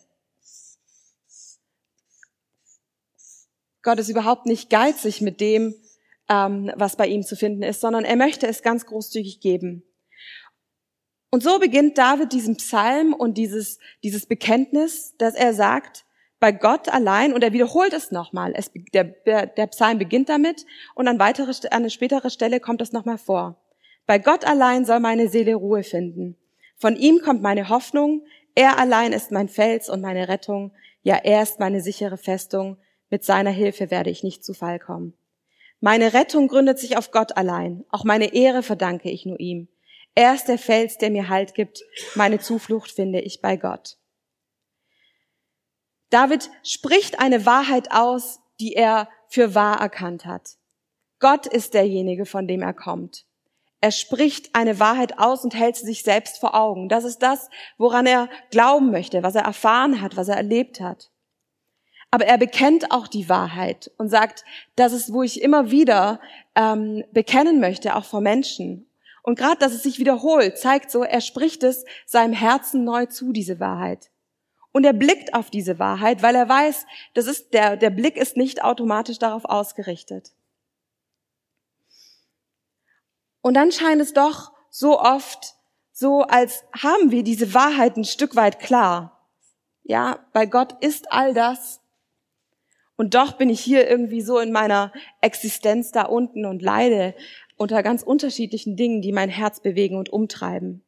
Gott 3.83 3.99
ist 3.99 4.09
überhaupt 4.09 4.45
nicht 4.45 4.69
geizig 4.69 5.21
mit 5.21 5.41
dem, 5.41 5.75
ähm, 6.29 6.71
was 6.75 6.95
bei 6.95 7.07
ihm 7.07 7.23
zu 7.23 7.35
finden 7.35 7.63
ist, 7.63 7.81
sondern 7.81 8.03
er 8.03 8.15
möchte 8.15 8.47
es 8.47 8.61
ganz 8.61 8.85
großzügig 8.85 9.41
geben. 9.41 9.83
Und 11.31 11.43
so 11.43 11.59
beginnt 11.59 11.97
David 11.97 12.33
diesen 12.33 12.57
Psalm 12.57 13.13
und 13.13 13.37
dieses, 13.37 13.79
dieses 14.03 14.25
Bekenntnis, 14.25 15.15
dass 15.17 15.33
er 15.33 15.53
sagt, 15.53 16.05
bei 16.41 16.51
Gott 16.51 16.89
allein, 16.89 17.33
und 17.33 17.43
er 17.43 17.53
wiederholt 17.53 17.93
es 17.93 18.09
nochmal, 18.09 18.53
es, 18.55 18.71
der, 18.93 19.03
der, 19.45 19.67
Psalm 19.67 19.99
beginnt 19.99 20.27
damit 20.27 20.65
und 20.95 21.07
an, 21.07 21.19
weitere, 21.19 21.51
an 21.51 21.83
eine 21.83 21.91
spätere 21.91 22.31
Stelle 22.31 22.59
kommt 22.59 22.81
es 22.81 22.91
nochmal 22.91 23.19
vor. 23.19 23.61
Bei 24.07 24.17
Gott 24.17 24.43
allein 24.43 24.83
soll 24.83 24.99
meine 24.99 25.29
Seele 25.29 25.53
Ruhe 25.53 25.83
finden. 25.83 26.35
Von 26.77 26.95
ihm 26.95 27.21
kommt 27.21 27.43
meine 27.43 27.69
Hoffnung, 27.69 28.23
er 28.55 28.79
allein 28.79 29.13
ist 29.13 29.31
mein 29.31 29.49
Fels 29.49 29.87
und 29.87 30.01
meine 30.01 30.29
Rettung, 30.29 30.71
ja 31.03 31.15
er 31.15 31.43
ist 31.43 31.59
meine 31.59 31.79
sichere 31.79 32.17
Festung, 32.17 32.77
mit 33.11 33.23
seiner 33.23 33.51
Hilfe 33.51 33.91
werde 33.91 34.09
ich 34.09 34.23
nicht 34.23 34.43
zu 34.43 34.55
Fall 34.55 34.79
kommen. 34.79 35.13
Meine 35.79 36.13
Rettung 36.15 36.47
gründet 36.47 36.79
sich 36.79 36.97
auf 36.97 37.11
Gott 37.11 37.37
allein. 37.37 37.85
Auch 37.91 38.03
meine 38.03 38.33
Ehre 38.33 38.63
verdanke 38.63 39.11
ich 39.11 39.27
nur 39.27 39.39
ihm. 39.39 39.67
Er 40.15 40.33
ist 40.33 40.45
der 40.45 40.57
Fels, 40.57 40.97
der 40.97 41.11
mir 41.11 41.29
Halt 41.29 41.53
gibt. 41.53 41.83
Meine 42.15 42.39
Zuflucht 42.39 42.91
finde 42.91 43.21
ich 43.21 43.41
bei 43.41 43.57
Gott. 43.57 43.97
David 46.11 46.51
spricht 46.61 47.19
eine 47.19 47.45
Wahrheit 47.45 47.91
aus, 47.91 48.39
die 48.59 48.73
er 48.73 49.09
für 49.27 49.55
wahr 49.55 49.79
erkannt 49.79 50.25
hat. 50.25 50.57
Gott 51.19 51.47
ist 51.47 51.73
derjenige, 51.73 52.25
von 52.25 52.47
dem 52.47 52.61
er 52.61 52.73
kommt. 52.73 53.25
Er 53.79 53.91
spricht 53.91 54.53
eine 54.53 54.79
Wahrheit 54.79 55.17
aus 55.17 55.43
und 55.43 55.55
hält 55.55 55.77
sie 55.77 55.85
sich 55.85 56.03
selbst 56.03 56.37
vor 56.37 56.53
Augen. 56.53 56.89
Das 56.89 57.03
ist 57.03 57.19
das, 57.19 57.49
woran 57.77 58.05
er 58.05 58.29
glauben 58.51 58.91
möchte, 58.91 59.23
was 59.23 59.35
er 59.35 59.43
erfahren 59.43 60.01
hat, 60.01 60.17
was 60.17 60.27
er 60.27 60.35
erlebt 60.35 60.81
hat. 60.81 61.09
Aber 62.11 62.25
er 62.25 62.37
bekennt 62.37 62.91
auch 62.91 63.07
die 63.07 63.29
Wahrheit 63.29 63.89
und 63.97 64.09
sagt, 64.09 64.43
das 64.75 64.91
ist, 64.91 65.13
wo 65.13 65.23
ich 65.23 65.41
immer 65.41 65.71
wieder 65.71 66.19
ähm, 66.55 67.05
bekennen 67.13 67.61
möchte, 67.61 67.95
auch 67.95 68.03
vor 68.03 68.21
Menschen. 68.21 68.89
Und 69.23 69.39
gerade, 69.39 69.57
dass 69.59 69.71
es 69.71 69.83
sich 69.83 69.97
wiederholt, 69.97 70.57
zeigt 70.57 70.91
so, 70.91 71.03
er 71.03 71.21
spricht 71.21 71.63
es 71.63 71.85
seinem 72.05 72.33
Herzen 72.33 72.83
neu 72.83 73.05
zu, 73.05 73.31
diese 73.31 73.59
Wahrheit. 73.61 74.11
Und 74.71 74.85
er 74.85 74.93
blickt 74.93 75.33
auf 75.33 75.49
diese 75.49 75.79
Wahrheit, 75.79 76.23
weil 76.23 76.35
er 76.35 76.47
weiß, 76.47 76.85
das 77.13 77.27
ist, 77.27 77.53
der, 77.53 77.75
der 77.75 77.89
Blick 77.89 78.15
ist 78.15 78.37
nicht 78.37 78.63
automatisch 78.63 79.19
darauf 79.19 79.45
ausgerichtet. 79.45 80.31
Und 83.41 83.55
dann 83.55 83.71
scheint 83.71 84.01
es 84.01 84.13
doch 84.13 84.53
so 84.69 84.99
oft 84.99 85.55
so, 85.91 86.21
als 86.21 86.63
haben 86.71 87.11
wir 87.11 87.23
diese 87.23 87.53
Wahrheit 87.53 87.97
ein 87.97 88.05
Stück 88.05 88.35
weit 88.35 88.59
klar. 88.59 89.27
Ja, 89.83 90.19
bei 90.31 90.45
Gott 90.45 90.81
ist 90.83 91.11
all 91.11 91.33
das. 91.33 91.81
Und 92.95 93.13
doch 93.15 93.33
bin 93.33 93.49
ich 93.49 93.59
hier 93.59 93.89
irgendwie 93.89 94.21
so 94.21 94.39
in 94.39 94.51
meiner 94.51 94.93
Existenz 95.21 95.91
da 95.91 96.03
unten 96.03 96.45
und 96.45 96.61
leide 96.61 97.15
unter 97.57 97.83
ganz 97.83 98.03
unterschiedlichen 98.03 98.75
Dingen, 98.75 99.01
die 99.01 99.11
mein 99.11 99.29
Herz 99.29 99.59
bewegen 99.59 99.97
und 99.97 100.09
umtreiben. 100.09 100.83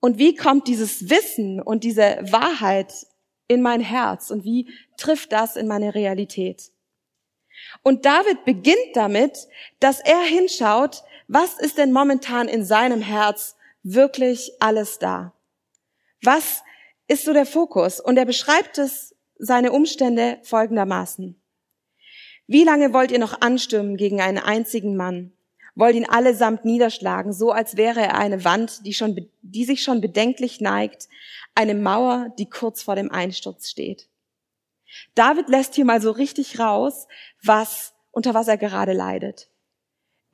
Und 0.00 0.18
wie 0.18 0.34
kommt 0.34 0.68
dieses 0.68 1.10
Wissen 1.10 1.60
und 1.60 1.84
diese 1.84 2.18
Wahrheit 2.22 3.06
in 3.48 3.62
mein 3.62 3.80
Herz 3.80 4.30
und 4.30 4.44
wie 4.44 4.70
trifft 4.96 5.32
das 5.32 5.56
in 5.56 5.66
meine 5.66 5.94
Realität? 5.94 6.70
Und 7.82 8.04
David 8.04 8.44
beginnt 8.44 8.94
damit, 8.94 9.48
dass 9.80 10.00
er 10.00 10.20
hinschaut, 10.20 11.02
was 11.26 11.58
ist 11.58 11.78
denn 11.78 11.92
momentan 11.92 12.48
in 12.48 12.64
seinem 12.64 13.02
Herz 13.02 13.56
wirklich 13.82 14.52
alles 14.60 14.98
da? 14.98 15.32
Was 16.22 16.62
ist 17.08 17.24
so 17.24 17.32
der 17.32 17.46
Fokus? 17.46 18.00
Und 18.00 18.16
er 18.16 18.24
beschreibt 18.24 18.78
es, 18.78 19.14
seine 19.38 19.70
Umstände 19.70 20.38
folgendermaßen. 20.42 21.40
Wie 22.48 22.64
lange 22.64 22.92
wollt 22.92 23.12
ihr 23.12 23.20
noch 23.20 23.40
anstürmen 23.40 23.96
gegen 23.96 24.20
einen 24.20 24.38
einzigen 24.38 24.96
Mann? 24.96 25.32
Wollt 25.78 25.94
ihn 25.94 26.08
allesamt 26.08 26.64
niederschlagen, 26.64 27.32
so 27.32 27.52
als 27.52 27.76
wäre 27.76 28.00
er 28.00 28.16
eine 28.16 28.44
Wand, 28.44 28.84
die, 28.84 28.92
schon, 28.92 29.30
die 29.42 29.64
sich 29.64 29.84
schon 29.84 30.00
bedenklich 30.00 30.60
neigt, 30.60 31.08
eine 31.54 31.76
Mauer, 31.76 32.34
die 32.36 32.50
kurz 32.50 32.82
vor 32.82 32.96
dem 32.96 33.12
Einsturz 33.12 33.70
steht. 33.70 34.08
David 35.14 35.48
lässt 35.48 35.76
hier 35.76 35.84
mal 35.84 36.00
so 36.00 36.10
richtig 36.10 36.58
raus, 36.58 37.06
was, 37.44 37.94
unter 38.10 38.34
was 38.34 38.48
er 38.48 38.56
gerade 38.56 38.92
leidet. 38.92 39.48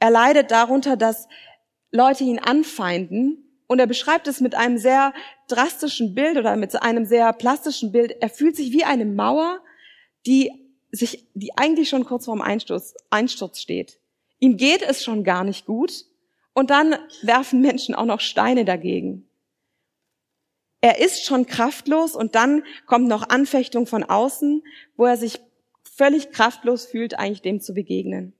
Er 0.00 0.10
leidet 0.10 0.50
darunter, 0.50 0.96
dass 0.96 1.28
Leute 1.90 2.24
ihn 2.24 2.38
anfeinden 2.38 3.44
und 3.66 3.78
er 3.78 3.86
beschreibt 3.86 4.26
es 4.28 4.40
mit 4.40 4.54
einem 4.54 4.78
sehr 4.78 5.12
drastischen 5.48 6.14
Bild 6.14 6.38
oder 6.38 6.56
mit 6.56 6.74
einem 6.80 7.04
sehr 7.04 7.30
plastischen 7.34 7.92
Bild. 7.92 8.16
Er 8.22 8.30
fühlt 8.30 8.56
sich 8.56 8.72
wie 8.72 8.84
eine 8.84 9.04
Mauer, 9.04 9.60
die 10.26 10.50
sich, 10.90 11.26
die 11.34 11.54
eigentlich 11.58 11.90
schon 11.90 12.06
kurz 12.06 12.24
vorm 12.24 12.40
Einsturz, 12.40 12.94
Einsturz 13.10 13.60
steht. 13.60 13.98
Ihm 14.44 14.58
geht 14.58 14.82
es 14.82 15.02
schon 15.02 15.24
gar 15.24 15.42
nicht 15.42 15.64
gut 15.64 16.04
und 16.52 16.68
dann 16.68 16.96
werfen 17.22 17.62
Menschen 17.62 17.94
auch 17.94 18.04
noch 18.04 18.20
Steine 18.20 18.66
dagegen. 18.66 19.26
Er 20.82 20.98
ist 20.98 21.24
schon 21.24 21.46
kraftlos 21.46 22.14
und 22.14 22.34
dann 22.34 22.62
kommt 22.84 23.08
noch 23.08 23.30
Anfechtung 23.30 23.86
von 23.86 24.04
außen, 24.04 24.62
wo 24.98 25.06
er 25.06 25.16
sich 25.16 25.40
völlig 25.82 26.30
kraftlos 26.30 26.84
fühlt, 26.84 27.18
eigentlich 27.18 27.40
dem 27.40 27.62
zu 27.62 27.72
begegnen. 27.72 28.34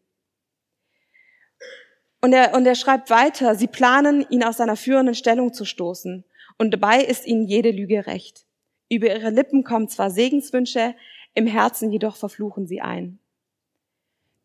Und 2.21 2.35
er, 2.35 2.53
und 2.53 2.67
er 2.67 2.75
schreibt 2.75 3.09
weiter, 3.09 3.55
sie 3.55 3.67
planen, 3.67 4.27
ihn 4.29 4.45
aus 4.45 4.59
seiner 4.59 4.77
führenden 4.77 5.15
Stellung 5.15 5.55
zu 5.55 5.65
stoßen. 5.65 6.23
Und 6.59 6.71
dabei 6.73 7.03
ist 7.03 7.27
ihnen 7.27 7.45
jede 7.45 7.71
Lüge 7.71 8.07
recht. 8.07 8.45
Über 8.91 9.07
ihre 9.07 9.31
Lippen 9.31 9.65
kommen 9.65 9.89
zwar 9.89 10.11
Segenswünsche, 10.11 10.95
im 11.33 11.47
Herzen 11.47 11.91
jedoch 11.91 12.17
verfluchen 12.17 12.67
sie 12.67 12.83
ein. 12.83 13.21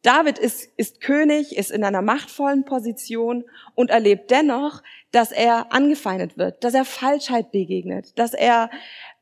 David 0.02 0.38
ist, 0.40 0.70
ist 0.78 1.02
König, 1.02 1.58
ist 1.58 1.72
in 1.72 1.84
einer 1.84 2.02
machtvollen 2.02 2.64
Position 2.64 3.44
und 3.76 3.90
erlebt 3.90 4.32
dennoch, 4.32 4.82
dass 5.12 5.32
er 5.32 5.74
angefeindet 5.74 6.38
wird, 6.38 6.64
dass 6.64 6.74
er 6.74 6.86
Falschheit 6.86 7.52
begegnet, 7.52 8.18
dass 8.18 8.34
er 8.34 8.70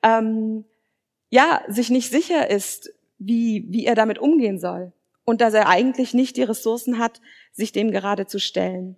ähm, 0.03 0.65
ja 1.29 1.63
sich 1.67 1.89
nicht 1.89 2.11
sicher 2.11 2.49
ist, 2.49 2.93
wie, 3.17 3.65
wie 3.69 3.85
er 3.85 3.95
damit 3.95 4.19
umgehen 4.19 4.59
soll 4.59 4.93
und 5.25 5.41
dass 5.41 5.53
er 5.53 5.67
eigentlich 5.67 6.13
nicht 6.13 6.37
die 6.37 6.43
Ressourcen 6.43 6.99
hat, 6.99 7.21
sich 7.51 7.71
dem 7.71 7.91
gerade 7.91 8.27
zu 8.27 8.39
stellen. 8.39 8.97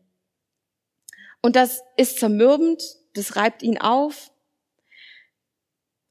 Und 1.42 1.56
das 1.56 1.82
ist 1.96 2.20
zermürbend, 2.20 2.84
das 3.14 3.38
reibt 3.38 3.64
ihn 3.64 3.78
auf. 3.78 4.32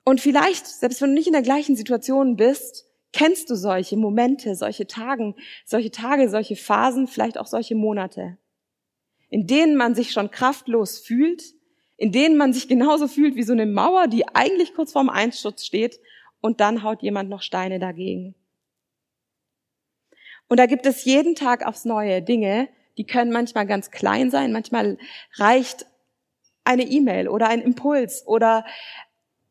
Und 0.05 0.23
vielleicht, 0.23 0.67
selbst 0.67 1.03
wenn 1.03 1.11
du 1.11 1.15
nicht 1.15 1.27
in 1.27 1.35
der 1.35 1.43
gleichen 1.43 1.77
Situation 1.77 2.37
bist, 2.37 2.88
Kennst 3.13 3.49
du 3.51 3.55
solche 3.55 3.97
Momente, 3.97 4.55
solche 4.55 4.87
Tagen, 4.87 5.35
solche 5.65 5.91
Tage, 5.91 6.29
solche 6.29 6.57
Phasen, 6.57 7.07
vielleicht 7.07 7.39
auch 7.39 7.47
solche 7.47 7.75
Monate, 7.75 8.37
in 9.31 9.47
denen 9.47 9.77
man 9.77 9.95
sich 9.95 10.13
schon 10.13 10.31
kraftlos 10.31 10.99
fühlt, 10.99 11.43
in 11.97 12.13
denen 12.13 12.37
man 12.37 12.53
sich 12.53 12.69
genauso 12.69 13.09
fühlt 13.09 13.35
wie 13.35 13.43
so 13.43 13.53
eine 13.53 13.67
Mauer, 13.67 14.07
die 14.09 14.29
eigentlich 14.29 14.75
kurz 14.75 14.93
vorm 14.93 15.09
Einsturz 15.09 15.65
steht 15.65 15.99
und 16.41 16.61
dann 16.61 16.83
haut 16.83 17.03
jemand 17.03 17.31
noch 17.31 17.43
Steine 17.43 17.79
dagegen. 17.79 18.35
Und 20.49 20.59
da 20.59 20.67
gibt 20.67 20.87
es 20.87 21.05
jeden 21.05 21.35
Tag 21.35 21.67
aufs 21.67 21.85
Neue 21.85 22.23
Dinge, 22.23 22.69
die 22.97 23.07
können 23.07 23.33
manchmal 23.33 23.67
ganz 23.67 23.91
klein 23.91 24.31
sein, 24.31 24.53
manchmal 24.53 24.99
reicht 25.37 25.87
eine 26.65 26.85
E-Mail 26.85 27.29
oder 27.29 27.49
ein 27.49 27.63
Impuls 27.63 28.27
oder 28.27 28.65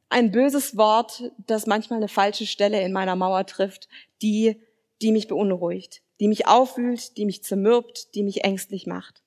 ein 0.10 0.32
böses 0.32 0.78
Wort, 0.78 1.32
das 1.38 1.68
manchmal 1.68 1.98
eine 1.98 2.08
falsche 2.08 2.46
Stelle 2.46 2.82
in 2.82 2.94
meiner 2.94 3.16
Mauer 3.16 3.46
trifft, 3.46 3.90
die, 4.22 4.62
die 5.02 5.12
mich 5.12 5.28
beunruhigt, 5.28 6.02
die 6.20 6.28
mich 6.28 6.48
aufwühlt, 6.48 7.18
die 7.18 7.26
mich 7.26 7.44
zermürbt, 7.44 8.16
die 8.16 8.24
mich 8.24 8.44
ängstlich 8.44 8.88
macht. 8.88 9.24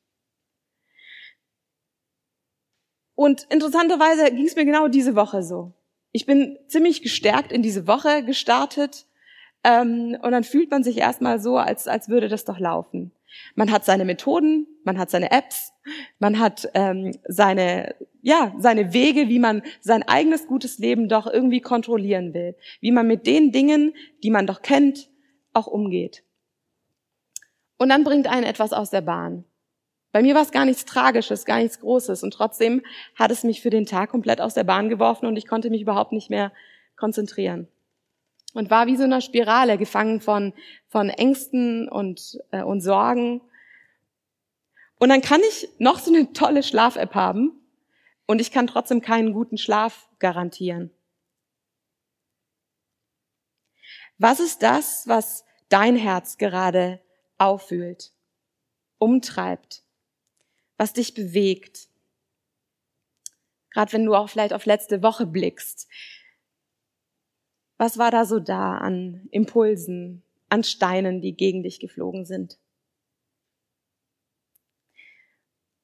Und 3.15 3.47
interessanterweise 3.51 4.31
ging 4.31 4.47
es 4.47 4.57
mir 4.57 4.65
genau 4.65 4.89
diese 4.89 5.15
Woche 5.15 5.43
so. 5.43 5.75
Ich 6.13 6.25
bin 6.25 6.59
ziemlich 6.69 7.03
gestärkt 7.03 7.53
in 7.53 7.63
diese 7.63 7.87
Woche 7.87 8.25
gestartet 8.25 9.07
ähm, 9.63 10.17
und 10.23 10.33
dann 10.33 10.45
fühlt 10.45 10.71
man 10.71 10.83
sich 10.83 10.99
erstmal 10.99 11.41
so, 11.41 11.59
als, 11.59 11.87
als 11.87 12.09
würde 12.09 12.29
das 12.29 12.45
doch 12.45 12.59
laufen. 12.59 13.13
Man 13.55 13.71
hat 13.71 13.85
seine 13.85 14.05
Methoden, 14.05 14.67
man 14.85 14.99
hat 14.99 15.11
seine 15.11 15.31
Apps, 15.31 15.73
man 16.19 16.39
hat 16.39 16.69
ähm, 16.75 17.13
seine, 17.29 17.95
ja, 18.23 18.55
seine 18.59 18.93
Wege, 18.93 19.29
wie 19.29 19.39
man 19.39 19.63
sein 19.81 20.03
eigenes 20.03 20.47
gutes 20.47 20.79
Leben 20.79 21.09
doch 21.09 21.27
irgendwie 21.27 21.61
kontrollieren 21.61 22.35
will, 22.35 22.57
wie 22.81 22.91
man 22.91 23.07
mit 23.07 23.27
den 23.27 23.53
Dingen, 23.53 23.95
die 24.23 24.31
man 24.31 24.47
doch 24.47 24.63
kennt, 24.63 25.11
auch 25.53 25.67
umgeht. 25.67 26.25
Und 27.77 27.91
dann 27.91 28.05
bringt 28.05 28.27
einen 28.27 28.45
etwas 28.45 28.73
aus 28.73 28.91
der 28.91 29.01
Bahn. 29.03 29.45
Bei 30.13 30.23
mir 30.23 30.35
war 30.35 30.43
es 30.43 30.51
gar 30.51 30.65
nichts 30.65 30.87
Tragisches, 30.87 31.45
gar 31.45 31.59
nichts 31.59 31.81
Großes 31.81 32.25
und 32.25 32.33
trotzdem 32.33 32.83
hat 33.15 33.31
es 33.31 33.45
mich 33.45 33.61
für 33.61 33.71
den 33.71 33.87
Tag 33.87 34.11
komplett 34.11 34.41
aus 34.41 34.55
der 34.55 34.65
Bahn 34.65 34.89
geworfen 34.89 35.27
und 35.27 35.37
ich 35.37 35.47
konnte 35.47 35.71
mich 35.71 35.83
überhaupt 35.83 36.13
nicht 36.13 36.31
mehr 36.31 36.51
konzentrieren 36.97 37.69
und 38.55 38.71
war 38.71 38.87
wie 38.87 38.97
so 38.97 39.05
einer 39.05 39.21
Spirale 39.21 39.79
gefangen 39.79 40.21
von, 40.21 40.53
von 40.89 41.09
Ängsten 41.09 41.89
und, 41.89 42.39
äh, 42.51 42.63
und 42.63 42.81
Sorgen. 42.81 43.41
Und 44.99 45.09
dann 45.09 45.23
kann 45.23 45.41
ich 45.49 45.69
noch 45.79 45.99
so 45.99 46.13
eine 46.13 46.33
tolle 46.33 46.63
Schlaf-App 46.63 47.15
haben 47.15 47.53
und 48.27 48.41
ich 48.41 48.53
kann 48.53 48.67
trotzdem 48.67 49.01
keinen 49.01 49.33
guten 49.33 49.59
Schlaf 49.59 50.09
garantieren. 50.19 50.91
Was 54.19 54.39
ist 54.39 54.63
das, 54.63 55.09
was 55.09 55.45
dein 55.71 55.97
Herz 55.97 56.37
gerade 56.37 57.01
auffühlt, 57.39 58.13
umtreibt, 58.99 59.83
was 60.77 60.93
dich 60.93 61.15
bewegt? 61.15 61.89
Gerade 63.71 63.93
wenn 63.95 64.05
du 64.05 64.15
auch 64.15 64.29
vielleicht 64.29 64.53
auf 64.53 64.67
letzte 64.67 65.03
Woche 65.03 65.25
blickst. 65.25 65.89
Was 67.81 67.97
war 67.97 68.11
da 68.11 68.27
so 68.27 68.41
da 68.41 68.77
an 68.77 69.27
Impulsen, 69.31 70.23
an 70.51 70.65
Steinen, 70.65 71.23
die 71.23 71.35
gegen 71.35 71.63
dich 71.63 71.81
geflogen 71.81 72.27
sind? 72.27 72.59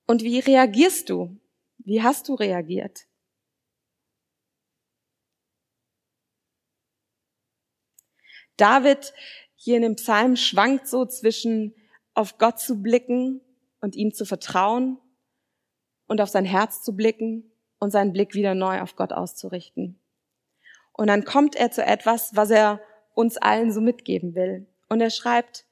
Und 0.06 0.22
wie 0.22 0.38
reagierst 0.40 1.08
du? 1.08 1.40
Wie 1.78 2.02
hast 2.02 2.28
du 2.28 2.34
reagiert? 2.34 3.06
David 8.58 9.14
hier 9.54 9.76
in 9.76 9.82
dem 9.82 9.96
Psalm 9.96 10.36
schwankt 10.36 10.88
so 10.88 11.06
zwischen 11.06 11.74
auf 12.12 12.36
Gott 12.36 12.60
zu 12.60 12.82
blicken 12.82 13.40
und 13.80 13.96
ihm 13.96 14.12
zu 14.12 14.26
vertrauen 14.26 14.98
und 16.08 16.20
auf 16.20 16.28
sein 16.28 16.44
Herz 16.44 16.82
zu 16.82 16.94
blicken 16.94 17.50
und 17.78 17.90
seinen 17.90 18.12
Blick 18.12 18.34
wieder 18.34 18.54
neu 18.54 18.82
auf 18.82 18.96
Gott 18.96 19.14
auszurichten. 19.14 19.98
Und 20.96 21.08
dann 21.08 21.24
kommt 21.24 21.54
er 21.56 21.70
zu 21.70 21.84
etwas, 21.84 22.34
was 22.34 22.50
er 22.50 22.80
uns 23.14 23.36
allen 23.36 23.70
so 23.70 23.80
mitgeben 23.80 24.34
will. 24.34 24.66
Und 24.88 25.00
er 25.00 25.10
schreibt, 25.10 25.66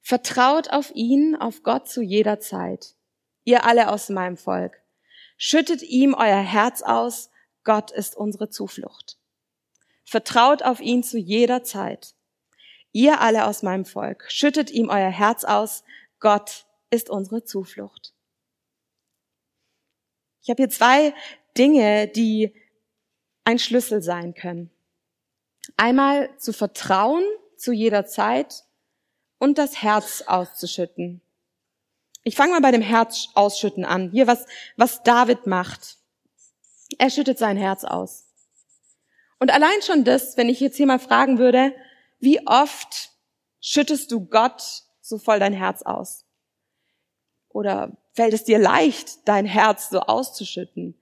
Vertraut 0.00 0.70
auf 0.70 0.90
ihn, 0.94 1.36
auf 1.36 1.62
Gott 1.62 1.88
zu 1.88 2.02
jeder 2.02 2.40
Zeit. 2.40 2.94
Ihr 3.44 3.64
alle 3.64 3.90
aus 3.90 4.08
meinem 4.08 4.36
Volk. 4.36 4.80
Schüttet 5.36 5.82
ihm 5.82 6.14
euer 6.14 6.40
Herz 6.40 6.82
aus. 6.82 7.30
Gott 7.62 7.90
ist 7.90 8.16
unsere 8.16 8.50
Zuflucht. 8.50 9.18
Vertraut 10.04 10.62
auf 10.62 10.80
ihn 10.80 11.02
zu 11.02 11.18
jeder 11.18 11.62
Zeit. 11.62 12.14
Ihr 12.92 13.20
alle 13.20 13.46
aus 13.46 13.62
meinem 13.62 13.84
Volk. 13.84 14.24
Schüttet 14.28 14.70
ihm 14.70 14.88
euer 14.88 15.10
Herz 15.10 15.44
aus. 15.44 15.84
Gott 16.20 16.66
ist 16.90 17.10
unsere 17.10 17.44
Zuflucht. 17.44 18.14
Ich 20.42 20.50
habe 20.50 20.62
hier 20.62 20.70
zwei 20.70 21.14
Dinge, 21.56 22.08
die 22.08 22.54
ein 23.44 23.58
Schlüssel 23.58 24.02
sein 24.02 24.34
können. 24.34 24.70
Einmal 25.76 26.36
zu 26.38 26.52
vertrauen 26.52 27.24
zu 27.56 27.72
jeder 27.72 28.06
Zeit 28.06 28.64
und 29.38 29.58
das 29.58 29.82
Herz 29.82 30.22
auszuschütten. 30.26 31.20
Ich 32.22 32.36
fange 32.36 32.52
mal 32.52 32.60
bei 32.60 32.70
dem 32.70 32.82
Herz 32.82 33.28
ausschütten 33.34 33.84
an. 33.84 34.10
Hier, 34.10 34.26
was, 34.26 34.46
was 34.76 35.02
David 35.02 35.46
macht. 35.46 35.98
Er 36.98 37.10
schüttet 37.10 37.38
sein 37.38 37.56
Herz 37.56 37.84
aus. 37.84 38.24
Und 39.38 39.52
allein 39.52 39.82
schon 39.82 40.04
das, 40.04 40.36
wenn 40.36 40.48
ich 40.48 40.60
jetzt 40.60 40.76
hier 40.76 40.86
mal 40.86 40.98
fragen 40.98 41.38
würde, 41.38 41.74
wie 42.20 42.46
oft 42.46 43.10
schüttest 43.60 44.10
du 44.10 44.24
Gott 44.26 44.84
so 45.00 45.18
voll 45.18 45.38
dein 45.38 45.52
Herz 45.52 45.82
aus? 45.82 46.24
Oder 47.50 47.96
fällt 48.14 48.32
es 48.32 48.44
dir 48.44 48.58
leicht, 48.58 49.28
dein 49.28 49.44
Herz 49.44 49.90
so 49.90 50.00
auszuschütten? 50.00 50.98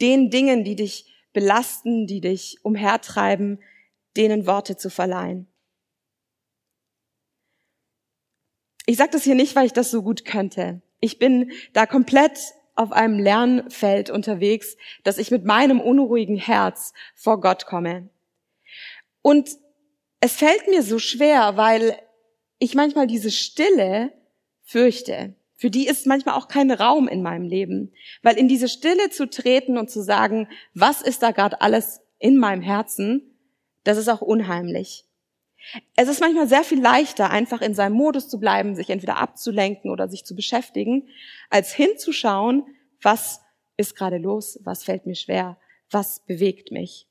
Den 0.00 0.30
Dingen, 0.30 0.64
die 0.64 0.76
dich 0.76 1.06
belasten, 1.32 2.06
die 2.06 2.20
dich 2.20 2.58
umhertreiben, 2.62 3.60
denen 4.16 4.46
Worte 4.46 4.76
zu 4.76 4.90
verleihen. 4.90 5.46
Ich 8.86 8.96
sage 8.96 9.10
das 9.10 9.24
hier 9.24 9.34
nicht, 9.34 9.54
weil 9.54 9.66
ich 9.66 9.72
das 9.72 9.90
so 9.90 10.02
gut 10.02 10.24
könnte. 10.24 10.80
Ich 11.00 11.18
bin 11.18 11.52
da 11.74 11.86
komplett 11.86 12.38
auf 12.74 12.92
einem 12.92 13.18
Lernfeld 13.18 14.08
unterwegs, 14.08 14.76
dass 15.04 15.18
ich 15.18 15.30
mit 15.30 15.44
meinem 15.44 15.80
unruhigen 15.80 16.36
Herz 16.36 16.92
vor 17.14 17.40
Gott 17.40 17.66
komme. 17.66 18.08
Und 19.20 19.50
es 20.20 20.36
fällt 20.36 20.68
mir 20.68 20.82
so 20.82 20.98
schwer, 20.98 21.56
weil 21.56 21.98
ich 22.58 22.74
manchmal 22.74 23.06
diese 23.06 23.30
Stille 23.30 24.12
fürchte. 24.62 25.34
Für 25.58 25.70
die 25.70 25.88
ist 25.88 26.06
manchmal 26.06 26.36
auch 26.36 26.46
kein 26.46 26.70
Raum 26.70 27.08
in 27.08 27.20
meinem 27.20 27.44
Leben. 27.44 27.92
Weil 28.22 28.38
in 28.38 28.46
diese 28.46 28.68
Stille 28.68 29.10
zu 29.10 29.28
treten 29.28 29.76
und 29.76 29.90
zu 29.90 30.02
sagen, 30.02 30.48
was 30.72 31.02
ist 31.02 31.20
da 31.20 31.32
gerade 31.32 31.60
alles 31.60 32.00
in 32.20 32.36
meinem 32.36 32.62
Herzen, 32.62 33.36
das 33.82 33.98
ist 33.98 34.08
auch 34.08 34.20
unheimlich. 34.20 35.04
Es 35.96 36.08
ist 36.08 36.20
manchmal 36.20 36.46
sehr 36.46 36.62
viel 36.62 36.80
leichter, 36.80 37.30
einfach 37.30 37.60
in 37.60 37.74
seinem 37.74 37.94
Modus 37.94 38.28
zu 38.28 38.38
bleiben, 38.38 38.76
sich 38.76 38.88
entweder 38.88 39.16
abzulenken 39.16 39.90
oder 39.90 40.08
sich 40.08 40.24
zu 40.24 40.36
beschäftigen, 40.36 41.08
als 41.50 41.74
hinzuschauen, 41.74 42.64
was 43.02 43.40
ist 43.76 43.96
gerade 43.96 44.18
los, 44.18 44.60
was 44.62 44.84
fällt 44.84 45.06
mir 45.06 45.16
schwer, 45.16 45.58
was 45.90 46.20
bewegt 46.20 46.70
mich. 46.70 47.08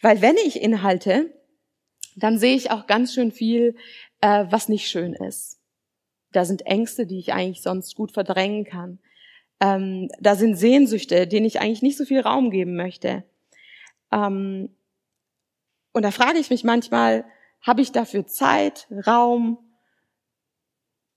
Weil 0.00 0.20
wenn 0.22 0.36
ich 0.38 0.60
inhalte, 0.60 1.32
dann 2.16 2.36
sehe 2.38 2.56
ich 2.56 2.72
auch 2.72 2.88
ganz 2.88 3.14
schön 3.14 3.30
viel, 3.30 3.76
äh, 4.20 4.46
was 4.50 4.68
nicht 4.68 4.88
schön 4.88 5.14
ist. 5.14 5.60
Da 6.34 6.44
sind 6.44 6.66
Ängste, 6.66 7.06
die 7.06 7.20
ich 7.20 7.32
eigentlich 7.32 7.62
sonst 7.62 7.94
gut 7.94 8.10
verdrängen 8.10 8.64
kann. 8.64 8.98
Ähm, 9.60 10.10
da 10.18 10.34
sind 10.34 10.56
Sehnsüchte, 10.56 11.28
denen 11.28 11.46
ich 11.46 11.60
eigentlich 11.60 11.82
nicht 11.82 11.96
so 11.96 12.04
viel 12.04 12.20
Raum 12.20 12.50
geben 12.50 12.74
möchte. 12.74 13.22
Ähm, 14.10 14.74
und 15.92 16.02
da 16.02 16.10
frage 16.10 16.38
ich 16.38 16.50
mich 16.50 16.64
manchmal, 16.64 17.24
habe 17.62 17.82
ich 17.82 17.92
dafür 17.92 18.26
Zeit, 18.26 18.88
Raum, 19.06 19.58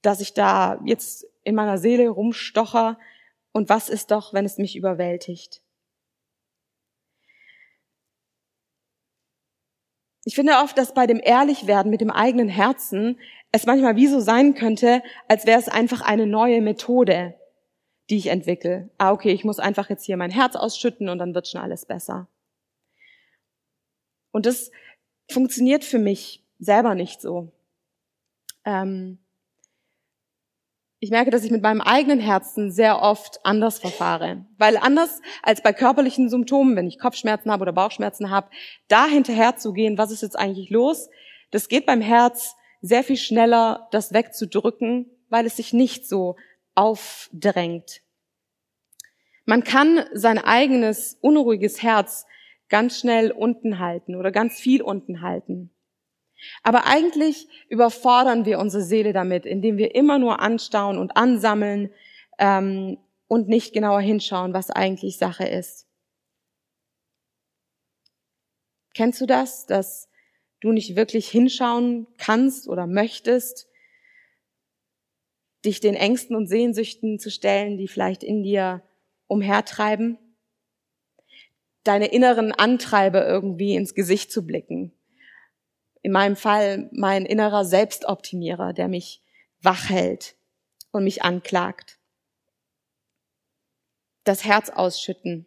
dass 0.04 0.22
ich 0.22 0.36
da 0.36 0.80
jetzt 0.86 1.26
in 1.44 1.56
meiner 1.56 1.80
Seele 1.80 2.10
rumstocher? 2.10 3.00
Und 3.54 3.70
was 3.70 3.90
ist 3.90 4.12
doch, 4.12 4.34
wenn 4.34 4.46
es 4.46 4.60
mich 4.60 4.76
überwältigt? 4.76 5.64
Ich 10.28 10.36
finde 10.36 10.58
oft, 10.58 10.78
dass 10.78 10.94
bei 10.94 11.08
dem 11.08 11.22
Ehrlichwerden 11.24 11.90
mit 11.90 12.02
dem 12.02 12.12
eigenen 12.12 12.50
Herzen 12.50 13.18
es 13.54 13.66
manchmal 13.66 13.96
wie 13.96 14.08
so 14.08 14.20
sein 14.20 14.56
könnte, 14.56 15.02
als 15.30 15.46
wäre 15.46 15.58
es 15.58 15.70
einfach 15.70 16.02
eine 16.02 16.28
neue 16.28 16.60
Methode, 16.60 17.36
die 18.10 18.18
ich 18.18 18.28
entwickle. 18.28 18.90
Ah, 18.98 19.14
okay, 19.14 19.32
ich 19.32 19.46
muss 19.46 19.60
einfach 19.60 19.90
jetzt 19.90 20.04
hier 20.04 20.18
mein 20.18 20.30
Herz 20.30 20.58
ausschütten 20.58 21.08
und 21.08 21.20
dann 21.20 21.34
wird 21.34 21.48
schon 21.48 21.62
alles 21.62 21.86
besser. 21.86 22.28
Und 24.32 24.46
das 24.46 24.70
funktioniert 25.32 25.86
für 25.86 25.98
mich 25.98 26.44
selber 26.60 26.94
nicht 26.94 27.22
so. 27.22 27.54
Ähm, 28.66 29.20
ich 31.00 31.12
merke, 31.12 31.30
dass 31.30 31.44
ich 31.44 31.52
mit 31.52 31.62
meinem 31.62 31.82
eigenen 31.82 32.20
Herzen 32.20 32.72
sehr 32.72 33.02
oft 33.02 33.40
anders 33.44 33.80
verfahre. 33.80 34.46
Weil 34.58 34.78
anders 34.78 35.22
als 35.44 35.62
bei 35.62 35.72
körperlichen 35.72 36.30
Symptomen, 36.30 36.76
wenn 36.76 36.88
ich 36.88 36.98
Kopfschmerzen 36.98 37.52
habe 37.52 37.62
oder 37.62 37.74
Bauchschmerzen 37.74 38.32
habe, 38.32 38.50
da 38.88 39.06
hinterher 39.06 39.58
zu 39.58 39.74
gehen, 39.74 39.98
was 39.98 40.12
ist 40.12 40.24
jetzt 40.24 40.38
eigentlich 40.38 40.70
los, 40.70 41.10
das 41.52 41.70
geht 41.70 41.86
beim 41.86 42.02
Herz 42.02 42.56
sehr 42.82 43.04
viel 43.04 43.18
schneller, 43.18 43.88
das 43.92 44.12
wegzudrücken, 44.12 45.10
weil 45.30 45.46
es 45.46 45.58
sich 45.58 45.72
nicht 45.72 46.08
so 46.08 46.36
aufdrängt. 46.74 48.02
Man 49.46 49.64
kann 49.64 50.04
sein 50.14 50.40
eigenes 50.40 51.18
unruhiges 51.22 51.82
Herz 51.82 52.26
ganz 52.70 53.00
schnell 53.00 53.32
unten 53.32 53.80
halten 53.80 54.16
oder 54.16 54.32
ganz 54.32 54.60
viel 54.60 54.82
unten 54.82 55.22
halten. 55.22 55.72
Aber 56.64 56.86
eigentlich 56.86 57.48
überfordern 57.70 58.46
wir 58.46 58.60
unsere 58.60 58.84
Seele 58.84 59.14
damit, 59.14 59.46
indem 59.46 59.78
wir 59.78 59.96
immer 59.96 60.20
nur 60.20 60.40
anstauen 60.40 60.98
und 60.98 61.18
ansammeln 61.18 61.92
ähm, 62.40 62.98
und 63.28 63.48
nicht 63.48 63.74
genauer 63.74 64.02
hinschauen, 64.02 64.54
was 64.54 64.70
eigentlich 64.70 65.18
Sache 65.18 65.46
ist. 65.46 65.88
Kennst 68.94 69.22
du 69.22 69.26
das, 69.26 69.66
dass 69.66 70.10
du 70.62 70.72
nicht 70.72 70.96
wirklich 70.96 71.30
hinschauen 71.30 72.08
kannst 72.18 72.68
oder 72.68 72.88
möchtest, 72.88 73.68
dich 75.66 75.80
den 75.80 75.96
Ängsten 75.96 76.36
und 76.36 76.48
Sehnsüchten 76.48 77.20
zu 77.20 77.30
stellen, 77.30 77.78
die 77.78 77.88
vielleicht 77.88 78.24
in 78.24 78.44
dir 78.44 78.82
umhertreiben? 79.28 80.18
Deine 81.84 82.08
inneren 82.08 82.52
Antreiber 82.52 83.28
irgendwie 83.28 83.76
ins 83.76 83.94
Gesicht 83.94 84.32
zu 84.32 84.46
blicken 84.46 84.97
in 86.08 86.14
meinem 86.14 86.38
Fall 86.38 86.90
mein 86.94 87.26
innerer 87.26 87.66
Selbstoptimierer, 87.66 88.72
der 88.72 88.88
mich 88.88 89.22
wach 89.62 89.90
hält 89.90 90.38
und 90.92 91.04
mich 91.04 91.22
anklagt. 91.22 92.00
Das 94.24 94.46
Herz 94.46 94.70
ausschütten. 94.70 95.46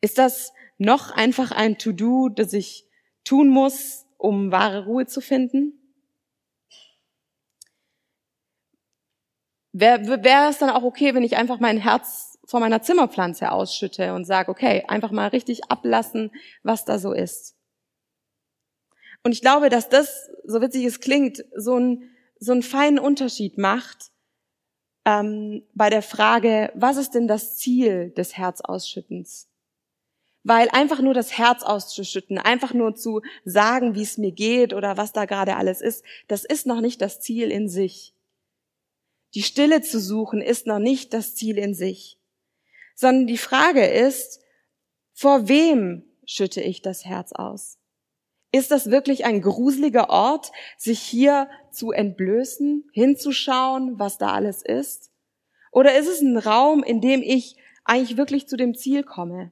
Ist 0.00 0.18
das 0.18 0.52
noch 0.78 1.12
einfach 1.12 1.52
ein 1.52 1.78
To-Do, 1.78 2.28
das 2.28 2.52
ich 2.54 2.88
tun 3.22 3.48
muss, 3.48 4.04
um 4.18 4.50
wahre 4.50 4.84
Ruhe 4.84 5.06
zu 5.06 5.20
finden? 5.20 5.78
Wäre 9.70 10.24
wär 10.24 10.48
es 10.48 10.58
dann 10.58 10.70
auch 10.70 10.82
okay, 10.82 11.14
wenn 11.14 11.22
ich 11.22 11.36
einfach 11.36 11.60
mein 11.60 11.78
Herz 11.78 12.36
vor 12.44 12.58
meiner 12.58 12.82
Zimmerpflanze 12.82 13.52
ausschütte 13.52 14.12
und 14.12 14.24
sage, 14.24 14.50
okay, 14.50 14.82
einfach 14.88 15.12
mal 15.12 15.28
richtig 15.28 15.70
ablassen, 15.70 16.32
was 16.64 16.84
da 16.84 16.98
so 16.98 17.12
ist. 17.12 17.54
Und 19.24 19.32
ich 19.32 19.40
glaube, 19.40 19.70
dass 19.70 19.88
das, 19.88 20.30
so 20.44 20.60
witzig 20.60 20.84
es 20.84 21.00
klingt, 21.00 21.44
so, 21.56 21.76
ein, 21.78 22.10
so 22.38 22.52
einen 22.52 22.62
feinen 22.62 22.98
Unterschied 22.98 23.56
macht 23.56 24.12
ähm, 25.06 25.62
bei 25.72 25.88
der 25.88 26.02
Frage, 26.02 26.70
was 26.74 26.98
ist 26.98 27.12
denn 27.12 27.26
das 27.26 27.56
Ziel 27.56 28.10
des 28.10 28.36
Herzausschüttens? 28.36 29.48
Weil 30.42 30.68
einfach 30.68 31.00
nur 31.00 31.14
das 31.14 31.38
Herz 31.38 31.62
auszuschütten, 31.62 32.36
einfach 32.36 32.74
nur 32.74 32.94
zu 32.94 33.22
sagen, 33.46 33.94
wie 33.94 34.02
es 34.02 34.18
mir 34.18 34.32
geht 34.32 34.74
oder 34.74 34.98
was 34.98 35.14
da 35.14 35.24
gerade 35.24 35.56
alles 35.56 35.80
ist, 35.80 36.04
das 36.28 36.44
ist 36.44 36.66
noch 36.66 36.82
nicht 36.82 37.00
das 37.00 37.20
Ziel 37.20 37.50
in 37.50 37.70
sich. 37.70 38.14
Die 39.32 39.42
Stille 39.42 39.80
zu 39.80 40.00
suchen 40.00 40.42
ist 40.42 40.66
noch 40.66 40.78
nicht 40.78 41.14
das 41.14 41.34
Ziel 41.34 41.56
in 41.56 41.74
sich, 41.74 42.18
sondern 42.94 43.26
die 43.26 43.38
Frage 43.38 43.86
ist, 43.86 44.42
vor 45.14 45.48
wem 45.48 46.04
schütte 46.26 46.60
ich 46.60 46.82
das 46.82 47.06
Herz 47.06 47.32
aus? 47.32 47.78
Ist 48.54 48.70
das 48.70 48.88
wirklich 48.88 49.24
ein 49.24 49.42
gruseliger 49.42 50.10
Ort, 50.10 50.52
sich 50.76 51.00
hier 51.00 51.50
zu 51.72 51.90
entblößen, 51.90 52.88
hinzuschauen, 52.92 53.98
was 53.98 54.16
da 54.16 54.28
alles 54.28 54.62
ist? 54.62 55.10
Oder 55.72 55.98
ist 55.98 56.06
es 56.06 56.20
ein 56.20 56.38
Raum, 56.38 56.84
in 56.84 57.00
dem 57.00 57.20
ich 57.20 57.56
eigentlich 57.82 58.16
wirklich 58.16 58.46
zu 58.46 58.56
dem 58.56 58.76
Ziel 58.76 59.02
komme, 59.02 59.50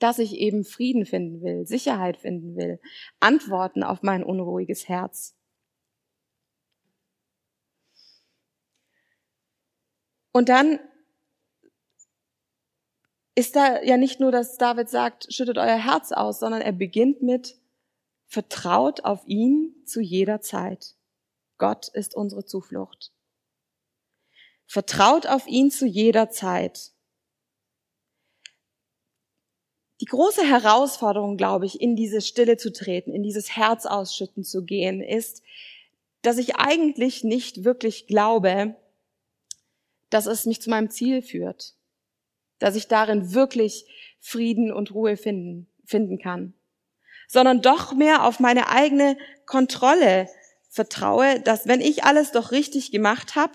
dass 0.00 0.18
ich 0.18 0.32
eben 0.32 0.64
Frieden 0.64 1.06
finden 1.06 1.40
will, 1.40 1.68
Sicherheit 1.68 2.16
finden 2.16 2.56
will, 2.56 2.80
Antworten 3.20 3.84
auf 3.84 4.02
mein 4.02 4.24
unruhiges 4.24 4.88
Herz? 4.88 5.36
Und 10.32 10.48
dann 10.48 10.80
ist 13.36 13.54
da 13.54 13.80
ja 13.84 13.96
nicht 13.96 14.18
nur, 14.18 14.32
dass 14.32 14.56
David 14.58 14.88
sagt, 14.88 15.32
schüttet 15.32 15.58
euer 15.58 15.78
Herz 15.78 16.10
aus, 16.10 16.40
sondern 16.40 16.60
er 16.60 16.72
beginnt 16.72 17.22
mit, 17.22 17.56
vertraut 18.28 19.04
auf 19.04 19.26
ihn 19.26 19.74
zu 19.84 20.00
jeder 20.00 20.40
Zeit. 20.40 20.94
Gott 21.56 21.88
ist 21.88 22.14
unsere 22.14 22.44
Zuflucht. 22.44 23.12
Vertraut 24.66 25.26
auf 25.26 25.46
ihn 25.46 25.70
zu 25.70 25.86
jeder 25.86 26.30
Zeit. 26.30 26.92
Die 30.00 30.04
große 30.04 30.46
Herausforderung, 30.46 31.36
glaube 31.36 31.66
ich, 31.66 31.80
in 31.80 31.96
diese 31.96 32.20
Stille 32.20 32.56
zu 32.56 32.72
treten, 32.72 33.12
in 33.12 33.24
dieses 33.24 33.56
Herz 33.56 33.86
ausschütten 33.86 34.44
zu 34.44 34.64
gehen, 34.64 35.02
ist, 35.02 35.42
dass 36.22 36.38
ich 36.38 36.56
eigentlich 36.56 37.24
nicht 37.24 37.64
wirklich 37.64 38.06
glaube, 38.06 38.76
dass 40.10 40.26
es 40.26 40.46
mich 40.46 40.60
zu 40.60 40.70
meinem 40.70 40.90
Ziel 40.90 41.22
führt, 41.22 41.74
dass 42.58 42.76
ich 42.76 42.86
darin 42.86 43.32
wirklich 43.32 43.86
Frieden 44.20 44.72
und 44.72 44.94
Ruhe 44.94 45.16
finden, 45.16 45.68
finden 45.84 46.18
kann, 46.18 46.54
sondern 47.28 47.62
doch 47.62 47.92
mehr 47.92 48.24
auf 48.24 48.40
meine 48.40 48.68
eigene 48.68 49.16
Kontrolle 49.46 50.28
vertraue, 50.68 51.40
dass 51.40 51.68
wenn 51.68 51.80
ich 51.80 52.02
alles 52.04 52.32
doch 52.32 52.50
richtig 52.50 52.90
gemacht 52.90 53.36
habe, 53.36 53.52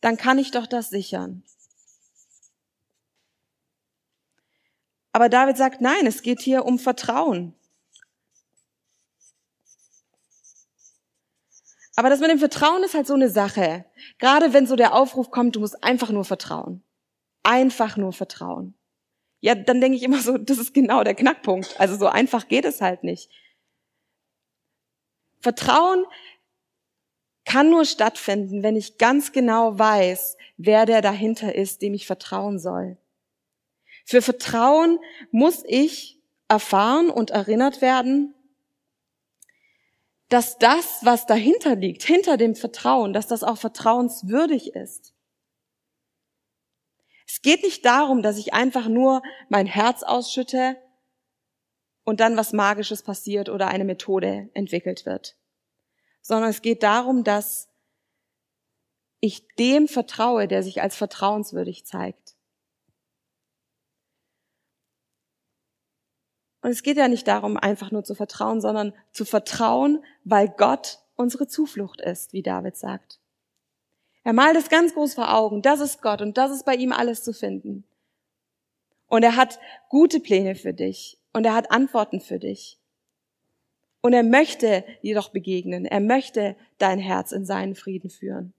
dann 0.00 0.16
kann 0.16 0.38
ich 0.38 0.50
doch 0.50 0.66
das 0.66 0.90
sichern. 0.90 1.44
Aber 5.12 5.28
David 5.28 5.56
sagt, 5.56 5.80
nein, 5.80 6.06
es 6.06 6.22
geht 6.22 6.40
hier 6.40 6.64
um 6.64 6.78
Vertrauen. 6.78 7.54
Aber 11.96 12.08
das 12.08 12.20
mit 12.20 12.30
dem 12.30 12.38
Vertrauen 12.38 12.82
ist 12.82 12.94
halt 12.94 13.06
so 13.06 13.14
eine 13.14 13.28
Sache. 13.28 13.84
Gerade 14.18 14.54
wenn 14.54 14.66
so 14.66 14.76
der 14.76 14.94
Aufruf 14.94 15.30
kommt, 15.30 15.56
du 15.56 15.60
musst 15.60 15.82
einfach 15.84 16.10
nur 16.10 16.24
vertrauen. 16.24 16.82
Einfach 17.42 17.96
nur 17.96 18.12
vertrauen. 18.12 18.74
Ja, 19.40 19.54
dann 19.54 19.80
denke 19.80 19.96
ich 19.96 20.02
immer 20.02 20.20
so, 20.20 20.36
das 20.36 20.58
ist 20.58 20.74
genau 20.74 21.02
der 21.02 21.14
Knackpunkt. 21.14 21.80
Also 21.80 21.96
so 21.96 22.06
einfach 22.06 22.48
geht 22.48 22.64
es 22.64 22.80
halt 22.80 23.04
nicht. 23.04 23.30
Vertrauen 25.40 26.04
kann 27.46 27.70
nur 27.70 27.86
stattfinden, 27.86 28.62
wenn 28.62 28.76
ich 28.76 28.98
ganz 28.98 29.32
genau 29.32 29.78
weiß, 29.78 30.36
wer 30.58 30.84
der 30.84 31.00
dahinter 31.00 31.54
ist, 31.54 31.80
dem 31.80 31.94
ich 31.94 32.06
vertrauen 32.06 32.58
soll. 32.58 32.98
Für 34.04 34.22
Vertrauen 34.22 34.98
muss 35.30 35.64
ich 35.66 36.20
erfahren 36.48 37.10
und 37.10 37.30
erinnert 37.30 37.80
werden, 37.80 38.34
dass 40.28 40.58
das, 40.58 41.00
was 41.02 41.26
dahinter 41.26 41.74
liegt, 41.74 42.02
hinter 42.02 42.36
dem 42.36 42.54
Vertrauen, 42.54 43.12
dass 43.12 43.26
das 43.26 43.42
auch 43.42 43.58
vertrauenswürdig 43.58 44.74
ist. 44.74 45.14
Es 47.32 47.42
geht 47.42 47.62
nicht 47.62 47.84
darum, 47.84 48.22
dass 48.22 48.38
ich 48.38 48.54
einfach 48.54 48.88
nur 48.88 49.22
mein 49.48 49.66
Herz 49.66 50.02
ausschütte 50.02 50.76
und 52.02 52.18
dann 52.18 52.36
was 52.36 52.52
Magisches 52.52 53.04
passiert 53.04 53.48
oder 53.48 53.68
eine 53.68 53.84
Methode 53.84 54.50
entwickelt 54.52 55.06
wird, 55.06 55.36
sondern 56.22 56.50
es 56.50 56.60
geht 56.60 56.82
darum, 56.82 57.22
dass 57.22 57.68
ich 59.20 59.46
dem 59.54 59.86
vertraue, 59.86 60.48
der 60.48 60.64
sich 60.64 60.82
als 60.82 60.96
vertrauenswürdig 60.96 61.86
zeigt. 61.86 62.34
Und 66.62 66.70
es 66.70 66.82
geht 66.82 66.96
ja 66.96 67.06
nicht 67.06 67.28
darum, 67.28 67.56
einfach 67.56 67.92
nur 67.92 68.02
zu 68.02 68.16
vertrauen, 68.16 68.60
sondern 68.60 68.92
zu 69.12 69.24
vertrauen, 69.24 70.04
weil 70.24 70.48
Gott 70.48 70.98
unsere 71.14 71.46
Zuflucht 71.46 72.00
ist, 72.00 72.32
wie 72.32 72.42
David 72.42 72.76
sagt. 72.76 73.19
Er 74.24 74.32
malt 74.32 74.56
es 74.56 74.68
ganz 74.68 74.94
groß 74.94 75.14
vor 75.14 75.34
Augen. 75.34 75.62
Das 75.62 75.80
ist 75.80 76.02
Gott 76.02 76.20
und 76.20 76.36
das 76.36 76.50
ist 76.50 76.64
bei 76.64 76.74
ihm 76.74 76.92
alles 76.92 77.22
zu 77.22 77.32
finden. 77.32 77.84
Und 79.06 79.22
er 79.22 79.36
hat 79.36 79.58
gute 79.88 80.20
Pläne 80.20 80.54
für 80.54 80.72
dich 80.72 81.18
und 81.32 81.44
er 81.44 81.54
hat 81.54 81.70
Antworten 81.70 82.20
für 82.20 82.38
dich. 82.38 82.78
Und 84.02 84.12
er 84.12 84.22
möchte 84.22 84.84
dir 85.02 85.14
doch 85.14 85.30
begegnen. 85.30 85.84
Er 85.84 86.00
möchte 86.00 86.56
dein 86.78 86.98
Herz 86.98 87.32
in 87.32 87.44
seinen 87.44 87.74
Frieden 87.74 88.08
führen. 88.08 88.54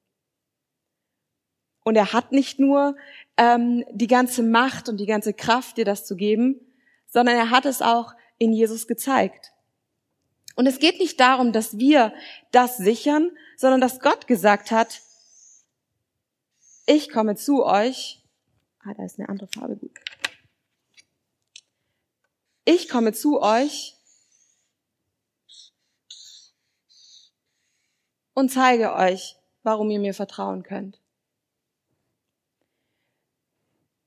Und 1.84 1.96
er 1.96 2.14
hat 2.14 2.32
nicht 2.32 2.60
nur 2.60 2.96
ähm, 3.38 3.84
die 3.92 4.08
ganze 4.08 4.44
Macht 4.44 4.88
und 4.88 4.98
die 4.98 5.08
ganze 5.08 5.34
Kraft, 5.34 5.78
dir 5.78 5.86
das 5.86 6.06
zu 6.06 6.16
geben, 6.16 6.60
sondern 7.08 7.36
er 7.36 7.50
hat 7.50 7.66
es 7.66 7.82
auch 7.82 8.14
in 8.38 8.54
Jesus 8.54 8.88
gezeigt. 8.88 9.52
Und 10.56 10.68
es 10.68 10.80
geht 10.80 11.00
nicht 11.00 11.20
darum, 11.20 11.54
dass 11.54 11.80
wir 11.80 12.14
das 12.52 12.78
sichern, 12.78 13.32
sondern 13.58 13.82
dass 13.82 14.00
Gott 14.00 14.28
gesagt 14.28 14.70
hat, 14.70 15.02
ich 16.92 17.10
komme 17.10 17.36
zu 17.36 17.66
euch. 17.66 18.22
Ah, 18.80 18.94
da 18.94 19.06
ist 19.06 19.18
eine 19.18 19.30
andere 19.30 19.48
Farbe 19.48 19.78
gut. 19.78 19.98
Ich 22.66 22.90
komme 22.90 23.14
zu 23.14 23.42
euch 23.42 23.96
und 28.34 28.52
zeige 28.52 28.94
euch, 28.94 29.38
warum 29.64 29.90
ihr 29.90 30.00
mir 30.00 30.14
vertrauen 30.14 30.64
könnt. 30.64 31.02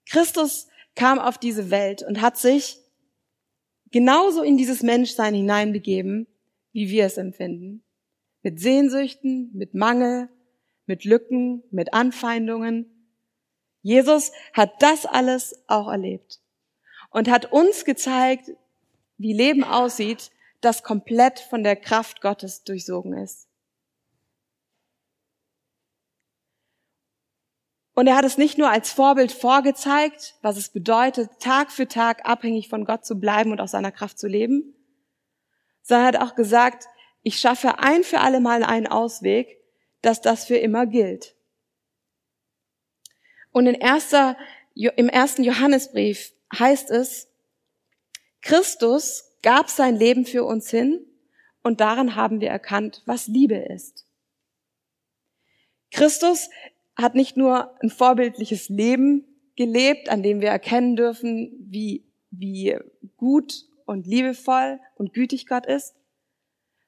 Christus 0.06 0.68
kam 0.94 1.18
auf 1.18 1.38
diese 1.38 1.70
Welt 1.70 2.02
und 2.02 2.20
hat 2.20 2.36
sich 2.36 2.78
genauso 3.90 4.42
in 4.42 4.56
dieses 4.56 4.82
Menschsein 4.82 5.34
hineinbegeben, 5.34 6.26
wie 6.72 6.90
wir 6.90 7.06
es 7.06 7.16
empfinden. 7.16 7.82
Mit 8.42 8.60
Sehnsüchten, 8.60 9.50
mit 9.54 9.74
Mangel, 9.74 10.28
mit 10.86 11.04
Lücken, 11.04 11.62
mit 11.70 11.94
Anfeindungen. 11.94 12.90
Jesus 13.82 14.32
hat 14.52 14.82
das 14.82 15.06
alles 15.06 15.62
auch 15.66 15.88
erlebt 15.88 16.40
und 17.10 17.30
hat 17.30 17.52
uns 17.52 17.84
gezeigt, 17.84 18.50
wie 19.18 19.32
Leben 19.32 19.64
aussieht, 19.64 20.30
das 20.60 20.82
komplett 20.82 21.40
von 21.40 21.62
der 21.62 21.76
Kraft 21.76 22.20
Gottes 22.20 22.64
durchsogen 22.64 23.12
ist. 23.12 23.48
Und 27.94 28.08
er 28.08 28.16
hat 28.16 28.24
es 28.24 28.38
nicht 28.38 28.58
nur 28.58 28.68
als 28.70 28.90
Vorbild 28.90 29.30
vorgezeigt, 29.30 30.34
was 30.42 30.56
es 30.56 30.68
bedeutet, 30.68 31.30
Tag 31.38 31.70
für 31.70 31.86
Tag 31.86 32.28
abhängig 32.28 32.68
von 32.68 32.84
Gott 32.84 33.06
zu 33.06 33.20
bleiben 33.20 33.52
und 33.52 33.60
aus 33.60 33.70
seiner 33.70 33.92
Kraft 33.92 34.18
zu 34.18 34.26
leben, 34.26 34.74
sondern 35.82 36.06
er 36.06 36.20
hat 36.20 36.28
auch 36.28 36.34
gesagt, 36.34 36.88
ich 37.22 37.38
schaffe 37.38 37.78
ein 37.78 38.02
für 38.02 38.20
alle 38.20 38.40
Mal 38.40 38.64
einen 38.64 38.88
Ausweg, 38.88 39.60
dass 40.04 40.20
das 40.20 40.44
für 40.44 40.56
immer 40.56 40.86
gilt. 40.86 41.34
Und 43.50 43.66
in 43.66 43.74
erster, 43.74 44.36
im 44.74 45.08
ersten 45.08 45.44
Johannesbrief 45.44 46.32
heißt 46.56 46.90
es, 46.90 47.28
Christus 48.42 49.32
gab 49.42 49.70
sein 49.70 49.96
Leben 49.96 50.26
für 50.26 50.44
uns 50.44 50.68
hin 50.70 51.06
und 51.62 51.80
daran 51.80 52.16
haben 52.16 52.40
wir 52.40 52.50
erkannt, 52.50 53.02
was 53.06 53.28
Liebe 53.28 53.56
ist. 53.56 54.04
Christus 55.90 56.50
hat 56.96 57.14
nicht 57.14 57.36
nur 57.36 57.80
ein 57.80 57.90
vorbildliches 57.90 58.68
Leben 58.68 59.24
gelebt, 59.56 60.08
an 60.08 60.22
dem 60.22 60.40
wir 60.40 60.48
erkennen 60.48 60.96
dürfen, 60.96 61.52
wie, 61.70 62.04
wie 62.30 62.76
gut 63.16 63.66
und 63.86 64.06
liebevoll 64.06 64.80
und 64.96 65.14
gütig 65.14 65.46
Gott 65.46 65.66
ist, 65.66 65.94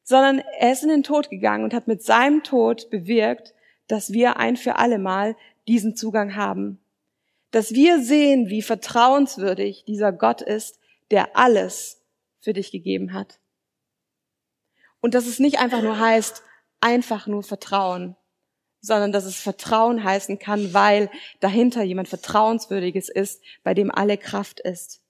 sondern 0.06 0.38
er 0.60 0.72
ist 0.72 0.84
in 0.84 0.88
den 0.88 1.02
Tod 1.02 1.30
gegangen 1.30 1.64
und 1.64 1.74
hat 1.74 1.88
mit 1.88 2.00
seinem 2.02 2.44
Tod 2.44 2.90
bewirkt, 2.90 3.54
dass 3.88 4.12
wir 4.12 4.36
ein 4.36 4.56
für 4.56 4.76
alle 4.76 4.98
Mal 4.98 5.36
diesen 5.66 5.96
Zugang 5.96 6.36
haben. 6.36 6.78
Dass 7.50 7.72
wir 7.72 8.00
sehen, 8.00 8.48
wie 8.48 8.62
vertrauenswürdig 8.62 9.84
dieser 9.84 10.12
Gott 10.12 10.42
ist, 10.42 10.78
der 11.10 11.36
alles 11.36 12.00
für 12.40 12.52
dich 12.52 12.70
gegeben 12.70 13.14
hat. 13.14 13.40
Und 15.00 15.14
dass 15.14 15.26
es 15.26 15.40
nicht 15.40 15.58
einfach 15.58 15.82
nur 15.82 15.98
heißt, 15.98 16.44
einfach 16.80 17.26
nur 17.26 17.42
Vertrauen, 17.42 18.14
sondern 18.80 19.10
dass 19.10 19.24
es 19.24 19.40
Vertrauen 19.40 20.04
heißen 20.04 20.38
kann, 20.38 20.72
weil 20.72 21.10
dahinter 21.40 21.82
jemand 21.82 22.08
Vertrauenswürdiges 22.08 23.08
ist, 23.08 23.42
bei 23.64 23.74
dem 23.74 23.90
alle 23.90 24.18
Kraft 24.18 24.60
ist. 24.60 25.00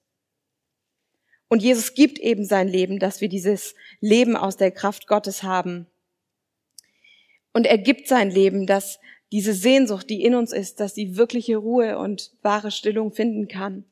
Und 1.49 1.63
Jesus 1.63 1.93
gibt 1.93 2.19
eben 2.19 2.45
sein 2.45 2.67
Leben, 2.67 2.99
dass 2.99 3.21
wir 3.21 3.29
dieses 3.29 3.75
Leben 4.01 4.35
aus 4.35 4.57
der 4.57 4.71
Kraft 4.71 5.07
Gottes 5.07 5.43
haben. 5.43 5.87
Und 7.53 7.65
er 7.65 7.77
gibt 7.77 8.07
sein 8.07 8.29
Leben, 8.29 8.67
dass 8.67 8.99
diese 9.31 9.53
Sehnsucht, 9.53 10.09
die 10.09 10.23
in 10.23 10.35
uns 10.35 10.51
ist, 10.51 10.79
dass 10.79 10.95
sie 10.95 11.17
wirkliche 11.17 11.57
Ruhe 11.57 11.97
und 11.97 12.31
wahre 12.41 12.71
Stillung 12.71 13.11
finden 13.11 13.47
kann. 13.47 13.85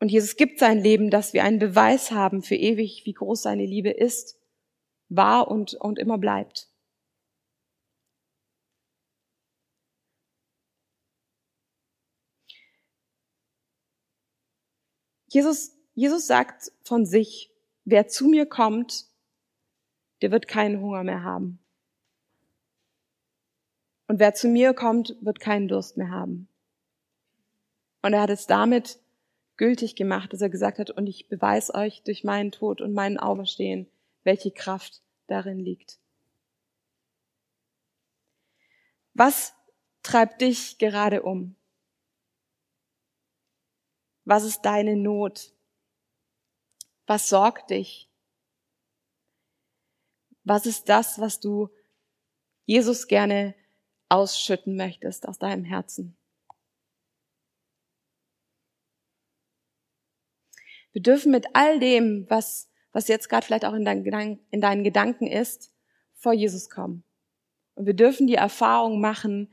Und 0.00 0.10
Jesus 0.10 0.36
gibt 0.36 0.58
sein 0.58 0.78
Leben, 0.80 1.10
dass 1.10 1.32
wir 1.32 1.44
einen 1.44 1.58
Beweis 1.58 2.10
haben 2.10 2.42
für 2.42 2.56
ewig, 2.56 3.02
wie 3.06 3.12
groß 3.14 3.42
seine 3.42 3.64
Liebe 3.64 3.90
ist, 3.90 4.38
war 5.08 5.48
und, 5.48 5.74
und 5.74 5.98
immer 5.98 6.18
bleibt. 6.18 6.68
Jesus, 15.28 15.72
Jesus 15.94 16.26
sagt 16.26 16.72
von 16.82 17.06
sich, 17.06 17.50
wer 17.84 18.08
zu 18.08 18.26
mir 18.26 18.46
kommt, 18.46 19.06
der 20.22 20.30
wird 20.30 20.48
keinen 20.48 20.80
Hunger 20.80 21.04
mehr 21.04 21.22
haben. 21.22 21.58
Und 24.06 24.18
wer 24.18 24.34
zu 24.34 24.48
mir 24.48 24.74
kommt, 24.74 25.16
wird 25.20 25.40
keinen 25.40 25.68
Durst 25.68 25.96
mehr 25.96 26.10
haben. 26.10 26.48
Und 28.02 28.12
er 28.12 28.20
hat 28.20 28.30
es 28.30 28.46
damit 28.46 28.98
gültig 29.56 29.96
gemacht, 29.96 30.32
dass 30.32 30.40
er 30.40 30.50
gesagt 30.50 30.78
hat, 30.78 30.90
und 30.90 31.06
ich 31.06 31.28
beweise 31.28 31.74
euch 31.74 32.02
durch 32.02 32.24
meinen 32.24 32.52
Tod 32.52 32.80
und 32.80 32.92
meinen 32.92 33.18
Auferstehen, 33.18 33.86
welche 34.24 34.50
Kraft 34.50 35.00
darin 35.26 35.58
liegt. 35.58 35.98
Was 39.14 39.54
treibt 40.02 40.40
dich 40.40 40.78
gerade 40.78 41.22
um? 41.22 41.54
Was 44.24 44.44
ist 44.44 44.62
deine 44.62 44.96
Not? 44.96 45.53
Was 47.06 47.28
sorgt 47.28 47.70
dich? 47.70 48.10
Was 50.44 50.66
ist 50.66 50.88
das, 50.88 51.18
was 51.18 51.40
du 51.40 51.70
Jesus 52.66 53.06
gerne 53.06 53.54
ausschütten 54.08 54.76
möchtest 54.76 55.26
aus 55.26 55.38
deinem 55.38 55.64
Herzen? 55.64 56.16
Wir 60.92 61.02
dürfen 61.02 61.32
mit 61.32 61.46
all 61.54 61.80
dem, 61.80 62.26
was, 62.30 62.70
was 62.92 63.08
jetzt 63.08 63.28
gerade 63.28 63.44
vielleicht 63.44 63.64
auch 63.64 63.74
in, 63.74 63.84
dein, 63.84 64.38
in 64.50 64.60
deinen 64.60 64.84
Gedanken 64.84 65.26
ist, 65.26 65.72
vor 66.14 66.32
Jesus 66.32 66.70
kommen. 66.70 67.02
Und 67.74 67.86
wir 67.86 67.94
dürfen 67.94 68.28
die 68.28 68.36
Erfahrung 68.36 69.00
machen, 69.00 69.52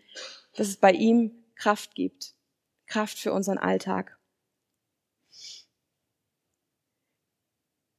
dass 0.56 0.68
es 0.68 0.78
bei 0.78 0.92
ihm 0.92 1.44
Kraft 1.56 1.96
gibt. 1.96 2.36
Kraft 2.86 3.18
für 3.18 3.34
unseren 3.34 3.58
Alltag. 3.58 4.20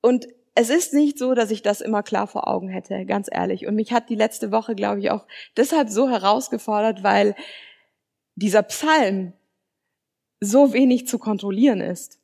Und 0.02 0.26
es 0.54 0.68
ist 0.68 0.92
nicht 0.92 1.18
so, 1.18 1.32
dass 1.32 1.50
ich 1.50 1.62
das 1.62 1.80
immer 1.80 2.02
klar 2.02 2.26
vor 2.26 2.46
Augen 2.46 2.68
hätte, 2.68 3.06
ganz 3.06 3.28
ehrlich. 3.30 3.66
Und 3.66 3.74
mich 3.74 3.92
hat 3.92 4.10
die 4.10 4.14
letzte 4.14 4.52
Woche, 4.52 4.74
glaube 4.74 5.00
ich, 5.00 5.10
auch 5.10 5.26
deshalb 5.56 5.88
so 5.88 6.10
herausgefordert, 6.10 7.02
weil 7.02 7.34
dieser 8.34 8.62
Psalm 8.62 9.32
so 10.40 10.72
wenig 10.72 11.06
zu 11.06 11.18
kontrollieren 11.18 11.80
ist. 11.80 12.18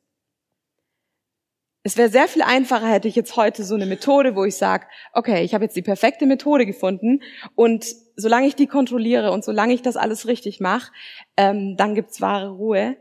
Es 1.81 1.97
wäre 1.97 2.09
sehr 2.09 2.27
viel 2.27 2.41
einfacher, 2.41 2.87
hätte 2.87 3.07
ich 3.07 3.15
jetzt 3.15 3.35
heute 3.37 3.63
so 3.63 3.73
eine 3.73 3.85
Methode, 3.85 4.35
wo 4.35 4.43
ich 4.43 4.57
sage, 4.57 4.85
okay, 5.13 5.43
ich 5.43 5.53
habe 5.53 5.63
jetzt 5.63 5.77
die 5.77 5.81
perfekte 5.81 6.25
Methode 6.25 6.65
gefunden 6.65 7.23
und 7.55 7.95
solange 8.17 8.47
ich 8.47 8.55
die 8.55 8.67
kontrolliere 8.67 9.31
und 9.31 9.45
solange 9.45 9.73
ich 9.73 9.81
das 9.81 9.95
alles 9.95 10.27
richtig 10.27 10.59
mache, 10.59 10.91
ähm, 11.37 11.77
dann 11.77 11.95
gibt's 11.95 12.19
wahre 12.19 12.49
Ruhe. 12.49 12.97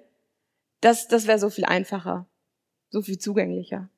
Das, 0.80 1.08
das 1.08 1.26
wäre 1.26 1.40
so 1.40 1.50
viel 1.50 1.64
einfacher, 1.64 2.28
so 2.90 3.02
viel 3.02 3.18
zugänglicher. 3.18 3.90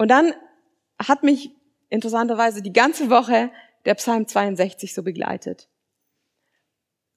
Und 0.00 0.08
dann 0.08 0.32
hat 0.98 1.24
mich 1.24 1.50
interessanterweise 1.90 2.62
die 2.62 2.72
ganze 2.72 3.10
Woche 3.10 3.50
der 3.84 3.94
Psalm 3.96 4.26
62 4.26 4.94
so 4.94 5.02
begleitet. 5.02 5.68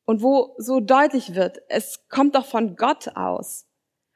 Und 0.04 0.22
wo 0.22 0.54
so 0.58 0.82
deutlich 0.82 1.34
wird, 1.34 1.62
es 1.70 2.10
kommt 2.10 2.36
doch 2.36 2.46
von 2.46 2.76
Gott 2.76 3.16
aus. 3.16 3.68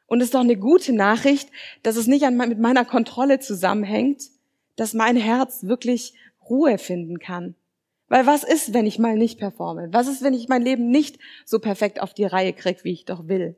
Und 0.06 0.20
es 0.20 0.26
ist 0.26 0.34
doch 0.34 0.42
eine 0.42 0.58
gute 0.58 0.92
Nachricht, 0.92 1.50
dass 1.82 1.96
es 1.96 2.08
nicht 2.08 2.30
mit 2.30 2.60
meiner 2.60 2.84
Kontrolle 2.84 3.40
zusammenhängt, 3.40 4.24
dass 4.76 4.94
mein 4.94 5.16
Herz 5.16 5.64
wirklich 5.64 6.14
Ruhe 6.50 6.78
finden 6.78 7.20
kann. 7.20 7.56
Weil 8.10 8.26
was 8.26 8.44
ist, 8.44 8.74
wenn 8.74 8.86
ich 8.86 9.00
mal 9.00 9.16
nicht 9.16 9.40
performe? 9.40 9.94
Was 9.94 10.10
ist, 10.10 10.24
wenn 10.24 10.34
ich 10.34 10.50
mein 10.50 10.62
Leben 10.62 10.90
nicht 10.90 11.20
so 11.46 11.60
perfekt 11.60 12.02
auf 12.02 12.14
die 12.14 12.26
Reihe 12.26 12.52
kriege, 12.52 12.84
wie 12.84 12.92
ich 12.92 13.06
doch 13.06 13.30
will? 13.30 13.56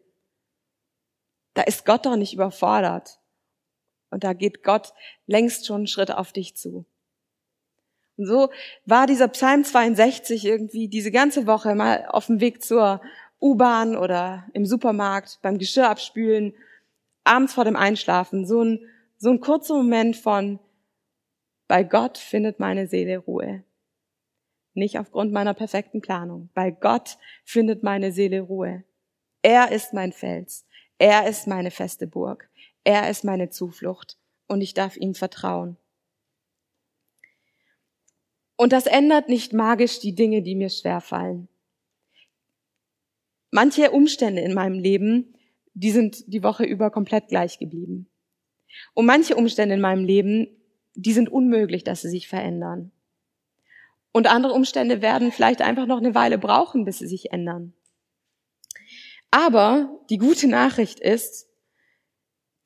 Da 1.56 1.63
ist 1.63 1.84
Gott 1.84 2.06
doch 2.06 2.15
nicht 2.15 2.36
überfordert. 2.36 3.19
Und 4.12 4.24
da 4.24 4.34
geht 4.34 4.63
Gott 4.63 4.93
längst 5.28 5.65
schon 5.65 5.78
einen 5.78 5.88
Schritt 5.88 6.12
auf 6.12 6.34
dich 6.34 6.56
zu. 6.56 6.86
Und 8.17 8.26
so 8.26 8.50
war 8.86 9.08
dieser 9.08 9.30
Psalm 9.30 9.63
62 9.63 10.45
irgendwie 10.45 10.88
diese 10.89 11.12
ganze 11.12 11.48
Woche 11.48 11.74
mal 11.76 12.06
auf 12.10 12.26
dem 12.26 12.41
Weg 12.41 12.62
zur 12.63 13.02
U-Bahn 13.39 13.95
oder 13.95 14.45
im 14.54 14.65
Supermarkt, 14.65 15.39
beim 15.41 15.58
Geschirr 15.58 15.89
abspülen, 15.89 16.54
abends 17.24 17.54
vor 17.54 17.63
dem 17.63 17.78
Einschlafen. 17.78 18.45
So 18.45 18.62
ein, 18.62 18.80
so 19.17 19.30
ein 19.30 19.39
kurzer 19.39 19.76
Moment 19.76 20.17
von, 20.17 20.60
bei 21.69 21.84
Gott 21.84 22.17
findet 22.17 22.60
meine 22.60 22.88
Seele 22.88 23.19
Ruhe. 23.19 23.63
Nicht 24.74 25.00
aufgrund 25.00 25.32
meiner 25.32 25.54
perfekten 25.54 26.02
Planung. 26.02 26.50
Bei 26.54 26.72
Gott 26.72 27.17
findet 27.45 27.84
meine 27.84 28.12
Seele 28.12 28.41
Ruhe. 28.41 28.84
Er 29.41 29.72
ist 29.72 29.93
mein 29.93 30.12
Fels. 30.12 30.65
Er 30.98 31.28
ist 31.28 31.48
meine 31.48 31.72
feste 31.72 32.08
Burg. 32.08 32.49
Er 32.89 33.08
ist 33.08 33.23
meine 33.23 33.52
Zuflucht 33.52 34.17
und 34.47 34.62
ich 34.62 34.73
darf 34.73 34.97
ihm 34.97 35.13
vertrauen. 35.13 35.78
Und 38.56 38.73
das 38.73 38.88
ändert 38.88 39.30
nicht 39.30 39.54
magisch 39.54 39.99
die 39.99 40.15
Dinge, 40.15 40.41
die 40.41 40.56
mir 40.56 40.71
schwerfallen. 40.71 41.49
Manche 43.52 43.91
Umstände 43.91 44.41
in 44.41 44.56
meinem 44.56 44.80
Leben, 44.80 45.36
die 45.75 45.91
sind 45.91 46.34
die 46.34 46.41
Woche 46.41 46.63
über 46.63 46.89
komplett 46.89 47.28
gleich 47.28 47.60
geblieben. 47.60 48.10
Und 48.95 49.06
manche 49.06 49.36
Umstände 49.36 49.75
in 49.75 49.82
meinem 49.82 50.04
Leben, 50.04 50.47
die 50.95 51.13
sind 51.13 51.30
unmöglich, 51.30 51.84
dass 51.84 52.02
sie 52.02 52.10
sich 52.10 52.28
verändern. 52.28 52.91
Und 54.12 54.25
andere 54.25 54.54
Umstände 54.54 55.04
werden 55.04 55.32
vielleicht 55.32 55.62
einfach 55.62 55.86
noch 55.86 55.99
eine 55.99 56.15
Weile 56.15 56.39
brauchen, 56.39 56.86
bis 56.86 56.97
sie 56.97 57.08
sich 57.08 57.32
ändern. 57.32 57.73
Aber 59.30 60.02
die 60.10 60.17
gute 60.17 60.47
Nachricht 60.47 60.99
ist, 60.99 61.49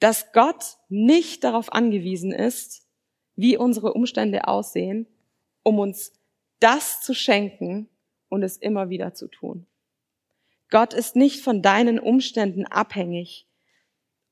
dass 0.03 0.33
Gott 0.33 0.79
nicht 0.89 1.45
darauf 1.45 1.71
angewiesen 1.71 2.33
ist, 2.33 2.85
wie 3.37 3.55
unsere 3.55 3.93
Umstände 3.93 4.49
aussehen, 4.49 5.07
um 5.63 5.79
uns 5.79 6.11
das 6.59 6.99
zu 6.99 7.13
schenken 7.13 7.87
und 8.27 8.43
es 8.43 8.57
immer 8.57 8.89
wieder 8.89 9.13
zu 9.13 9.29
tun. 9.29 9.65
Gott 10.69 10.93
ist 10.93 11.15
nicht 11.15 11.41
von 11.41 11.61
deinen 11.61 11.99
Umständen 11.99 12.65
abhängig, 12.65 13.47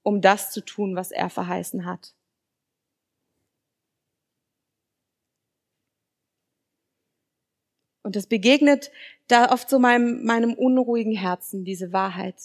um 0.03 0.19
das 0.19 0.51
zu 0.51 0.59
tun, 0.59 0.97
was 0.97 1.11
er 1.11 1.29
verheißen 1.29 1.85
hat. 1.85 2.15
Und 8.03 8.17
es 8.17 8.27
begegnet 8.27 8.91
da 9.29 9.53
oft 9.53 9.69
so 9.69 9.79
meinem, 9.79 10.25
meinem 10.25 10.53
unruhigen 10.53 11.15
Herzen, 11.15 11.63
diese 11.63 11.93
Wahrheit. 11.93 12.35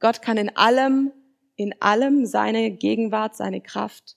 Gott 0.00 0.22
kann 0.22 0.38
in 0.38 0.56
allem 0.56 1.12
in 1.56 1.74
allem 1.80 2.26
seine 2.26 2.70
Gegenwart, 2.70 3.36
seine 3.36 3.60
Kraft 3.60 4.16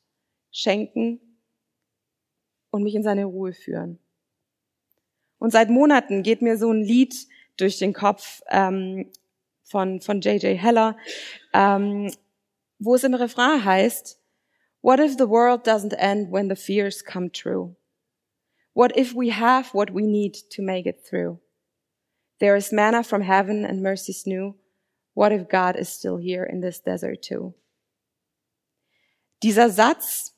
schenken 0.52 1.20
und 2.72 2.84
mich 2.84 2.96
in 2.96 3.04
seine 3.04 3.26
Ruhe 3.26 3.54
führen. 3.54 4.00
Und 5.38 5.52
seit 5.52 5.70
Monaten 5.70 6.24
geht 6.24 6.42
mir 6.42 6.58
so 6.58 6.72
ein 6.72 6.84
Lied 6.84 7.28
durch 7.58 7.78
den 7.78 7.94
Kopf 7.94 8.42
ähm, 8.50 9.12
von 9.64 10.02
von 10.02 10.22
J.J. 10.22 10.58
Heller, 10.58 10.98
ähm, 11.54 12.12
wo 12.80 12.96
es 12.96 13.04
im 13.04 13.14
Refrain 13.14 13.64
heißt: 13.64 14.20
What 14.82 15.00
if 15.00 15.18
the 15.18 15.30
world 15.30 15.68
doesn't 15.68 15.96
end 15.98 16.32
when 16.32 16.50
the 16.50 16.56
fears 16.56 17.04
come 17.04 17.32
true? 17.32 17.76
What 18.74 18.96
if 18.98 19.14
we 19.14 19.32
have 19.32 19.74
what 19.74 19.94
we 19.94 20.04
need 20.04 20.50
to 20.52 20.62
make 20.62 20.88
it 20.88 21.04
through? 21.06 21.40
There 22.40 22.58
is 22.58 22.72
manna 22.72 23.04
from 23.04 23.22
heaven 23.22 23.66
and 23.66 23.82
mercies 23.82 24.26
new. 24.26 24.56
What 25.16 25.32
if 25.32 25.48
God 25.48 25.76
is 25.76 25.90
still 25.90 26.18
here 26.18 26.44
in 26.44 26.62
this 26.62 26.82
desert 26.82 27.24
too? 27.24 27.56
Dieser 29.42 29.70
Satz, 29.70 30.34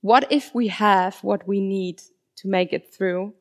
what 0.00 0.30
if 0.30 0.54
we 0.54 0.70
have 0.70 1.22
what 1.22 1.46
we 1.46 1.60
need 1.60 2.00
to 2.36 2.48
make 2.48 2.72
it 2.72 2.92
through, 2.92 3.34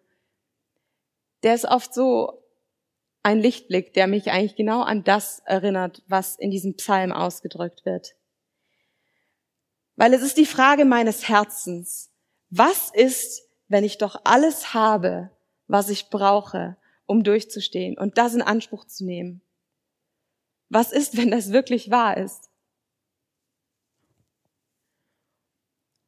der 1.43 1.56
ist 1.56 1.65
oft 1.65 1.93
so 1.93 2.43
ein 3.22 3.39
Lichtblick, 3.39 3.93
der 3.93 4.08
mich 4.08 4.32
eigentlich 4.32 4.56
genau 4.56 4.82
an 4.82 5.04
das 5.04 5.39
erinnert, 5.46 6.04
was 6.08 6.38
in 6.38 6.52
diesem 6.52 6.76
Psalm 6.76 7.12
ausgedrückt 7.12 7.86
wird. 7.86 8.15
Weil 9.96 10.13
es 10.13 10.22
ist 10.22 10.38
die 10.38 10.46
Frage 10.46 10.86
meines 10.86 11.30
Herzens, 11.30 12.12
was 12.50 12.91
ist, 12.93 13.48
wenn 13.67 13.84
ich 13.84 13.98
doch 13.98 14.22
alles 14.24 14.74
habe, 14.74 15.32
was 15.67 15.89
ich 15.89 16.10
brauche, 16.10 16.78
um 17.06 17.24
durchzustehen 17.24 17.98
und 17.98 18.17
das 18.17 18.34
in 18.34 18.41
Anspruch 18.41 18.86
zu 18.86 19.06
nehmen? 19.06 19.41
Was 20.74 20.92
ist, 20.92 21.18
wenn 21.18 21.30
das 21.30 21.52
wirklich 21.52 21.92
wahr 21.92 22.18
ist? 22.18 22.50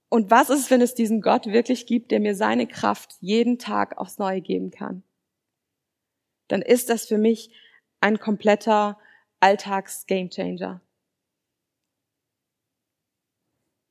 Und 0.10 0.32
was 0.32 0.50
ist, 0.50 0.72
wenn 0.72 0.82
es 0.82 0.96
diesen 0.96 1.22
Gott 1.22 1.46
wirklich 1.46 1.86
gibt, 1.86 2.10
der 2.10 2.20
mir 2.20 2.34
seine 2.34 2.66
Kraft 2.66 3.16
jeden 3.20 3.60
Tag 3.60 4.00
aufs 4.00 4.18
Neue 4.18 4.42
geben 4.42 4.72
kann? 4.72 5.04
Dann 6.48 6.64
ist 6.64 6.90
das 6.90 7.06
für 7.06 7.20
mich 7.20 7.52
ein 8.02 8.18
kompletter 8.20 8.98
Alltags-Gamechanger. 9.40 10.82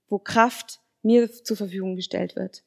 Wo 0.08 0.18
Kraft 0.18 0.80
mir 1.02 1.30
zur 1.30 1.56
Verfügung 1.56 1.94
gestellt 1.94 2.34
wird. 2.34 2.64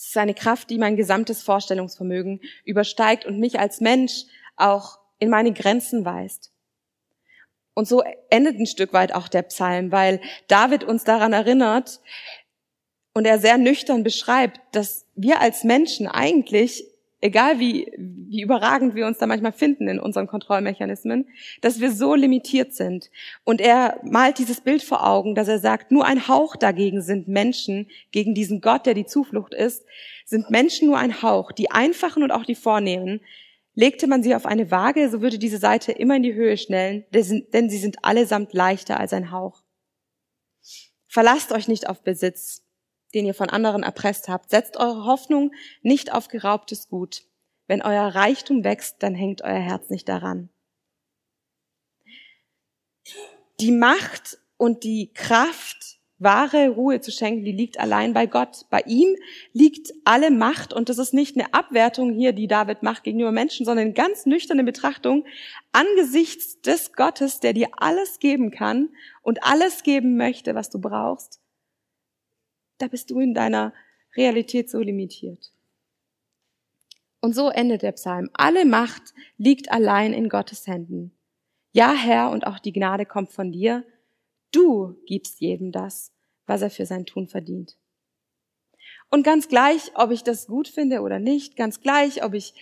Es 0.00 0.06
ist 0.06 0.16
eine 0.16 0.32
Kraft, 0.32 0.70
die 0.70 0.78
mein 0.78 0.96
gesamtes 0.96 1.42
Vorstellungsvermögen 1.42 2.40
übersteigt 2.64 3.26
und 3.26 3.38
mich 3.38 3.60
als 3.60 3.82
Mensch 3.82 4.24
auch 4.56 4.98
in 5.18 5.28
meine 5.28 5.52
Grenzen 5.52 6.06
weist. 6.06 6.52
Und 7.74 7.86
so 7.86 8.02
endet 8.30 8.58
ein 8.58 8.66
Stück 8.66 8.94
weit 8.94 9.14
auch 9.14 9.28
der 9.28 9.42
Psalm, 9.42 9.92
weil 9.92 10.22
David 10.48 10.84
uns 10.84 11.04
daran 11.04 11.34
erinnert, 11.34 12.00
Und 13.12 13.26
er 13.26 13.38
sehr 13.38 13.58
nüchtern 13.58 14.02
beschreibt, 14.02 14.60
dass 14.72 15.04
wir 15.16 15.40
als 15.40 15.64
Menschen 15.64 16.06
eigentlich 16.06 16.89
egal 17.20 17.58
wie, 17.58 17.92
wie 17.96 18.42
überragend 18.42 18.94
wir 18.94 19.06
uns 19.06 19.18
da 19.18 19.26
manchmal 19.26 19.52
finden 19.52 19.88
in 19.88 19.98
unseren 19.98 20.26
Kontrollmechanismen, 20.26 21.28
dass 21.60 21.80
wir 21.80 21.92
so 21.92 22.14
limitiert 22.14 22.74
sind. 22.74 23.10
Und 23.44 23.60
er 23.60 24.00
malt 24.02 24.38
dieses 24.38 24.60
Bild 24.60 24.82
vor 24.82 25.06
Augen, 25.06 25.34
dass 25.34 25.48
er 25.48 25.58
sagt, 25.58 25.90
nur 25.90 26.04
ein 26.06 26.28
Hauch 26.28 26.56
dagegen 26.56 27.02
sind 27.02 27.28
Menschen, 27.28 27.88
gegen 28.10 28.34
diesen 28.34 28.60
Gott, 28.60 28.86
der 28.86 28.94
die 28.94 29.06
Zuflucht 29.06 29.54
ist, 29.54 29.84
sind 30.24 30.50
Menschen 30.50 30.88
nur 30.88 30.98
ein 30.98 31.22
Hauch. 31.22 31.52
Die 31.52 31.70
Einfachen 31.70 32.22
und 32.22 32.30
auch 32.30 32.44
die 32.44 32.54
Vornehmen, 32.54 33.20
legte 33.74 34.06
man 34.06 34.22
sie 34.22 34.34
auf 34.34 34.46
eine 34.46 34.70
Waage, 34.70 35.08
so 35.08 35.22
würde 35.22 35.38
diese 35.38 35.58
Seite 35.58 35.92
immer 35.92 36.16
in 36.16 36.22
die 36.22 36.34
Höhe 36.34 36.56
schnellen, 36.56 37.04
denn 37.12 37.70
sie 37.70 37.78
sind 37.78 38.04
allesamt 38.04 38.52
leichter 38.52 38.98
als 38.98 39.12
ein 39.12 39.30
Hauch. 39.30 39.62
Verlasst 41.06 41.52
euch 41.52 41.66
nicht 41.66 41.88
auf 41.88 42.02
Besitz 42.02 42.64
den 43.14 43.26
ihr 43.26 43.34
von 43.34 43.50
anderen 43.50 43.82
erpresst 43.82 44.28
habt. 44.28 44.50
Setzt 44.50 44.76
eure 44.76 45.04
Hoffnung 45.04 45.52
nicht 45.82 46.12
auf 46.12 46.28
geraubtes 46.28 46.88
Gut. 46.88 47.24
Wenn 47.66 47.82
euer 47.82 48.08
Reichtum 48.08 48.64
wächst, 48.64 48.96
dann 49.02 49.14
hängt 49.14 49.42
euer 49.42 49.60
Herz 49.60 49.90
nicht 49.90 50.08
daran. 50.08 50.48
Die 53.60 53.72
Macht 53.72 54.38
und 54.56 54.84
die 54.84 55.12
Kraft, 55.12 55.98
wahre 56.18 56.68
Ruhe 56.70 57.00
zu 57.00 57.10
schenken, 57.10 57.44
die 57.44 57.52
liegt 57.52 57.78
allein 57.78 58.12
bei 58.12 58.26
Gott. 58.26 58.66
Bei 58.70 58.80
ihm 58.86 59.14
liegt 59.52 59.92
alle 60.04 60.30
Macht 60.30 60.72
und 60.72 60.88
das 60.88 60.98
ist 60.98 61.14
nicht 61.14 61.36
eine 61.36 61.54
Abwertung 61.54 62.12
hier, 62.12 62.32
die 62.32 62.46
David 62.46 62.82
macht 62.82 63.04
gegenüber 63.04 63.32
Menschen, 63.32 63.64
sondern 63.64 63.86
eine 63.86 63.94
ganz 63.94 64.26
nüchterne 64.26 64.64
Betrachtung 64.64 65.24
angesichts 65.72 66.60
des 66.60 66.92
Gottes, 66.92 67.40
der 67.40 67.52
dir 67.52 67.68
alles 67.76 68.18
geben 68.18 68.50
kann 68.50 68.90
und 69.22 69.44
alles 69.44 69.82
geben 69.82 70.16
möchte, 70.16 70.54
was 70.54 70.70
du 70.70 70.80
brauchst 70.80 71.39
da 72.80 72.88
bist 72.88 73.10
du 73.10 73.20
in 73.20 73.34
deiner 73.34 73.72
Realität 74.16 74.70
so 74.70 74.80
limitiert. 74.80 75.52
Und 77.20 77.34
so 77.34 77.50
endet 77.50 77.82
der 77.82 77.92
Psalm. 77.92 78.30
Alle 78.32 78.64
Macht 78.64 79.14
liegt 79.36 79.70
allein 79.70 80.12
in 80.12 80.28
Gottes 80.28 80.66
Händen. 80.66 81.12
Ja, 81.72 81.92
Herr, 81.92 82.30
und 82.30 82.46
auch 82.46 82.58
die 82.58 82.72
Gnade 82.72 83.04
kommt 83.04 83.30
von 83.30 83.52
dir. 83.52 83.84
Du 84.52 84.96
gibst 85.06 85.40
jedem 85.40 85.70
das, 85.70 86.12
was 86.46 86.62
er 86.62 86.70
für 86.70 86.86
sein 86.86 87.06
Tun 87.06 87.28
verdient. 87.28 87.76
Und 89.10 89.22
ganz 89.22 89.48
gleich, 89.48 89.92
ob 89.94 90.10
ich 90.10 90.22
das 90.22 90.46
gut 90.46 90.68
finde 90.68 91.02
oder 91.02 91.18
nicht, 91.18 91.56
ganz 91.56 91.80
gleich, 91.80 92.24
ob 92.24 92.32
ich 92.32 92.54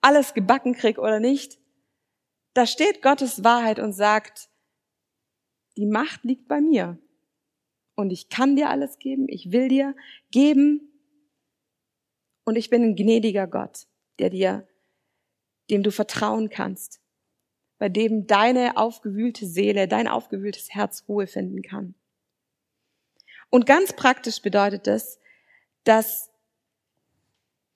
alles 0.00 0.34
gebacken 0.34 0.74
krieg 0.74 0.98
oder 0.98 1.18
nicht, 1.18 1.58
da 2.52 2.66
steht 2.66 3.02
Gottes 3.02 3.42
Wahrheit 3.42 3.80
und 3.80 3.92
sagt, 3.92 4.48
die 5.76 5.86
Macht 5.86 6.22
liegt 6.22 6.46
bei 6.46 6.60
mir 6.60 6.98
und 7.94 8.10
ich 8.10 8.28
kann 8.28 8.56
dir 8.56 8.70
alles 8.70 8.98
geben, 8.98 9.26
ich 9.28 9.52
will 9.52 9.68
dir 9.68 9.94
geben 10.30 10.92
und 12.44 12.56
ich 12.56 12.70
bin 12.70 12.82
ein 12.82 12.96
gnädiger 12.96 13.46
Gott, 13.46 13.86
der 14.18 14.30
dir, 14.30 14.66
dem 15.70 15.82
du 15.82 15.90
vertrauen 15.90 16.50
kannst, 16.50 17.00
bei 17.78 17.88
dem 17.88 18.26
deine 18.26 18.76
aufgewühlte 18.76 19.46
Seele, 19.46 19.88
dein 19.88 20.08
aufgewühltes 20.08 20.70
Herz 20.74 21.04
Ruhe 21.08 21.26
finden 21.26 21.62
kann. 21.62 21.94
Und 23.50 23.66
ganz 23.66 23.92
praktisch 23.92 24.42
bedeutet 24.42 24.86
das, 24.86 25.20
dass 25.84 26.30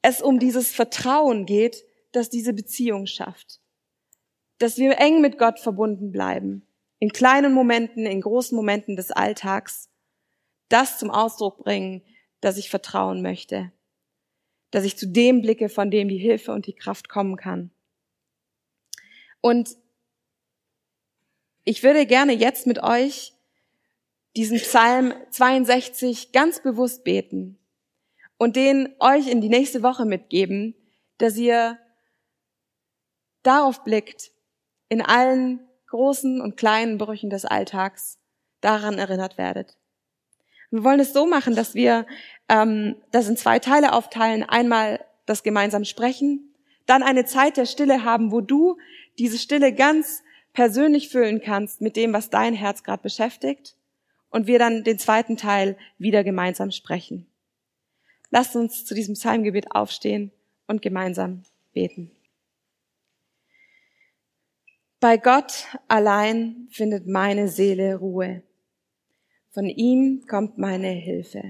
es 0.02 0.22
um 0.22 0.38
dieses 0.38 0.72
Vertrauen 0.72 1.46
geht, 1.46 1.84
das 2.12 2.30
diese 2.30 2.52
Beziehung 2.52 3.06
schafft. 3.06 3.60
Dass 4.58 4.76
wir 4.78 4.98
eng 4.98 5.20
mit 5.20 5.38
Gott 5.38 5.60
verbunden 5.60 6.10
bleiben. 6.10 6.66
In 6.98 7.10
kleinen 7.10 7.52
Momenten, 7.52 8.06
in 8.06 8.20
großen 8.20 8.56
Momenten 8.56 8.96
des 8.96 9.12
Alltags 9.12 9.88
das 10.68 10.98
zum 10.98 11.10
Ausdruck 11.10 11.58
bringen, 11.58 12.02
dass 12.40 12.56
ich 12.56 12.70
vertrauen 12.70 13.22
möchte, 13.22 13.72
dass 14.70 14.84
ich 14.84 14.96
zu 14.96 15.06
dem 15.06 15.42
blicke, 15.42 15.68
von 15.68 15.90
dem 15.90 16.08
die 16.08 16.18
Hilfe 16.18 16.52
und 16.52 16.66
die 16.66 16.74
Kraft 16.74 17.08
kommen 17.08 17.36
kann. 17.36 17.70
Und 19.40 19.76
ich 21.64 21.82
würde 21.82 22.06
gerne 22.06 22.32
jetzt 22.32 22.66
mit 22.66 22.82
euch 22.82 23.34
diesen 24.36 24.58
Psalm 24.58 25.14
62 25.30 26.32
ganz 26.32 26.62
bewusst 26.62 27.04
beten 27.04 27.58
und 28.36 28.56
den 28.56 28.94
euch 29.00 29.28
in 29.28 29.40
die 29.40 29.48
nächste 29.48 29.82
Woche 29.82 30.04
mitgeben, 30.04 30.74
dass 31.18 31.36
ihr 31.36 31.78
darauf 33.42 33.84
blickt, 33.84 34.30
in 34.88 35.02
allen 35.02 35.60
großen 35.88 36.40
und 36.40 36.56
kleinen 36.56 36.98
Brüchen 36.98 37.30
des 37.30 37.44
Alltags 37.44 38.18
daran 38.60 38.98
erinnert 38.98 39.38
werdet. 39.38 39.76
Wir 40.70 40.84
wollen 40.84 41.00
es 41.00 41.12
so 41.12 41.26
machen, 41.26 41.54
dass 41.54 41.74
wir 41.74 42.06
ähm, 42.48 42.96
das 43.10 43.28
in 43.28 43.36
zwei 43.36 43.58
Teile 43.58 43.92
aufteilen. 43.92 44.44
Einmal 44.44 45.04
das 45.26 45.42
gemeinsam 45.42 45.84
sprechen, 45.84 46.54
dann 46.86 47.02
eine 47.02 47.24
Zeit 47.24 47.56
der 47.56 47.66
Stille 47.66 48.04
haben, 48.04 48.32
wo 48.32 48.40
du 48.40 48.78
diese 49.18 49.38
Stille 49.38 49.72
ganz 49.72 50.22
persönlich 50.52 51.08
füllen 51.08 51.40
kannst 51.40 51.80
mit 51.80 51.96
dem, 51.96 52.12
was 52.12 52.30
dein 52.30 52.54
Herz 52.54 52.82
gerade 52.82 53.02
beschäftigt. 53.02 53.76
Und 54.30 54.46
wir 54.46 54.58
dann 54.58 54.84
den 54.84 54.98
zweiten 54.98 55.38
Teil 55.38 55.78
wieder 55.96 56.22
gemeinsam 56.22 56.70
sprechen. 56.70 57.26
Lasst 58.30 58.56
uns 58.56 58.84
zu 58.84 58.94
diesem 58.94 59.14
Psalmgebet 59.14 59.72
aufstehen 59.72 60.32
und 60.66 60.82
gemeinsam 60.82 61.44
beten. 61.72 62.10
Bei 65.00 65.16
Gott 65.16 65.66
allein 65.86 66.68
findet 66.70 67.06
meine 67.06 67.48
Seele 67.48 67.96
Ruhe. 67.96 68.42
Von 69.58 69.68
ihm 69.68 70.24
kommt 70.28 70.56
meine 70.56 70.90
Hilfe. 70.90 71.42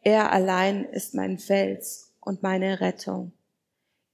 Er 0.00 0.32
allein 0.32 0.86
ist 0.86 1.14
mein 1.14 1.36
Fels 1.36 2.14
und 2.22 2.42
meine 2.42 2.80
Rettung. 2.80 3.32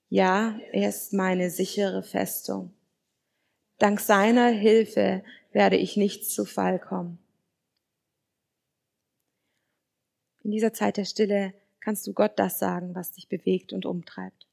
Ja, 0.08 0.58
er 0.72 0.88
ist 0.88 1.12
meine 1.12 1.50
sichere 1.50 2.02
Festung. 2.02 2.74
Dank 3.78 4.00
seiner 4.00 4.48
Hilfe 4.48 5.22
werde 5.52 5.76
ich 5.76 5.96
nicht 5.96 6.28
zu 6.28 6.44
Fall 6.44 6.80
kommen. 6.80 7.20
In 10.42 10.50
dieser 10.50 10.72
Zeit 10.72 10.96
der 10.96 11.04
Stille 11.04 11.54
kannst 11.78 12.04
du 12.08 12.14
Gott 12.14 12.36
das 12.36 12.58
sagen, 12.58 12.96
was 12.96 13.12
dich 13.12 13.28
bewegt 13.28 13.72
und 13.72 13.86
umtreibt. 13.86 14.45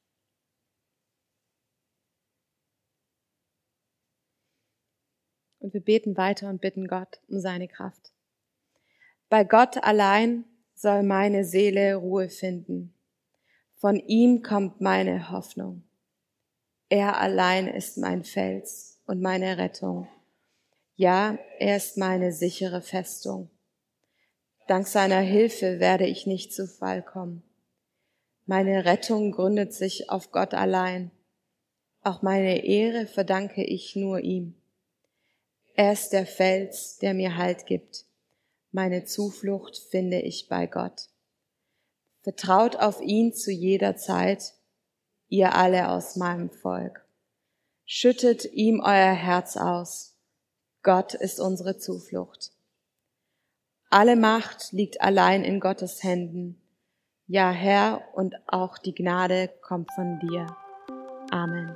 Und 5.63 5.73
wir 5.73 5.79
beten 5.79 6.17
weiter 6.17 6.49
und 6.49 6.59
bitten 6.59 6.87
Gott 6.89 7.21
um 7.29 7.39
seine 7.39 7.69
Kraft. 7.69 8.11
Bei 9.29 9.45
Gott 9.45 9.81
allein 9.81 10.43
soll 10.75 11.03
meine 11.03 11.45
Seele 11.45 11.95
Ruhe 11.95 12.27
finden. 12.27 12.93
Von 13.77 13.95
ihm 13.95 14.41
kommt 14.43 14.81
meine 14.81 15.31
Hoffnung. 15.31 15.83
Er 16.89 17.17
allein 17.17 17.69
ist 17.69 17.97
mein 17.97 18.25
Fels 18.25 18.99
und 19.05 19.21
meine 19.21 19.57
Rettung. 19.57 20.09
Ja, 20.97 21.39
er 21.59 21.77
ist 21.77 21.97
meine 21.97 22.33
sichere 22.33 22.81
Festung. 22.81 23.49
Dank 24.67 24.85
seiner 24.85 25.21
Hilfe 25.21 25.79
werde 25.79 26.05
ich 26.05 26.27
nicht 26.27 26.53
zu 26.53 26.67
Fall 26.67 27.01
kommen. 27.01 27.41
Meine 28.45 28.83
Rettung 28.83 29.31
gründet 29.31 29.73
sich 29.73 30.09
auf 30.09 30.33
Gott 30.33 30.53
allein. 30.53 31.11
Auch 32.01 32.21
meine 32.21 32.65
Ehre 32.65 33.07
verdanke 33.07 33.63
ich 33.63 33.95
nur 33.95 34.19
ihm. 34.19 34.55
Er 35.75 35.93
ist 35.93 36.13
der 36.13 36.25
Fels, 36.25 36.97
der 36.97 37.13
mir 37.13 37.35
Halt 37.37 37.65
gibt. 37.65 38.05
Meine 38.71 39.05
Zuflucht 39.05 39.77
finde 39.77 40.19
ich 40.19 40.47
bei 40.47 40.67
Gott. 40.67 41.09
Vertraut 42.21 42.75
auf 42.75 43.01
ihn 43.01 43.33
zu 43.33 43.51
jeder 43.51 43.95
Zeit, 43.97 44.53
ihr 45.29 45.55
alle 45.55 45.89
aus 45.89 46.15
meinem 46.15 46.49
Volk. 46.49 47.05
Schüttet 47.85 48.45
ihm 48.45 48.81
euer 48.81 49.13
Herz 49.13 49.57
aus. 49.57 50.15
Gott 50.83 51.15
ist 51.15 51.39
unsere 51.39 51.77
Zuflucht. 51.77 52.51
Alle 53.89 54.15
Macht 54.15 54.71
liegt 54.71 55.01
allein 55.01 55.43
in 55.43 55.59
Gottes 55.59 56.03
Händen. 56.03 56.61
Ja, 57.27 57.51
Herr, 57.51 58.01
und 58.13 58.35
auch 58.47 58.77
die 58.77 58.95
Gnade 58.95 59.49
kommt 59.61 59.91
von 59.93 60.19
dir. 60.19 60.47
Amen. 61.31 61.75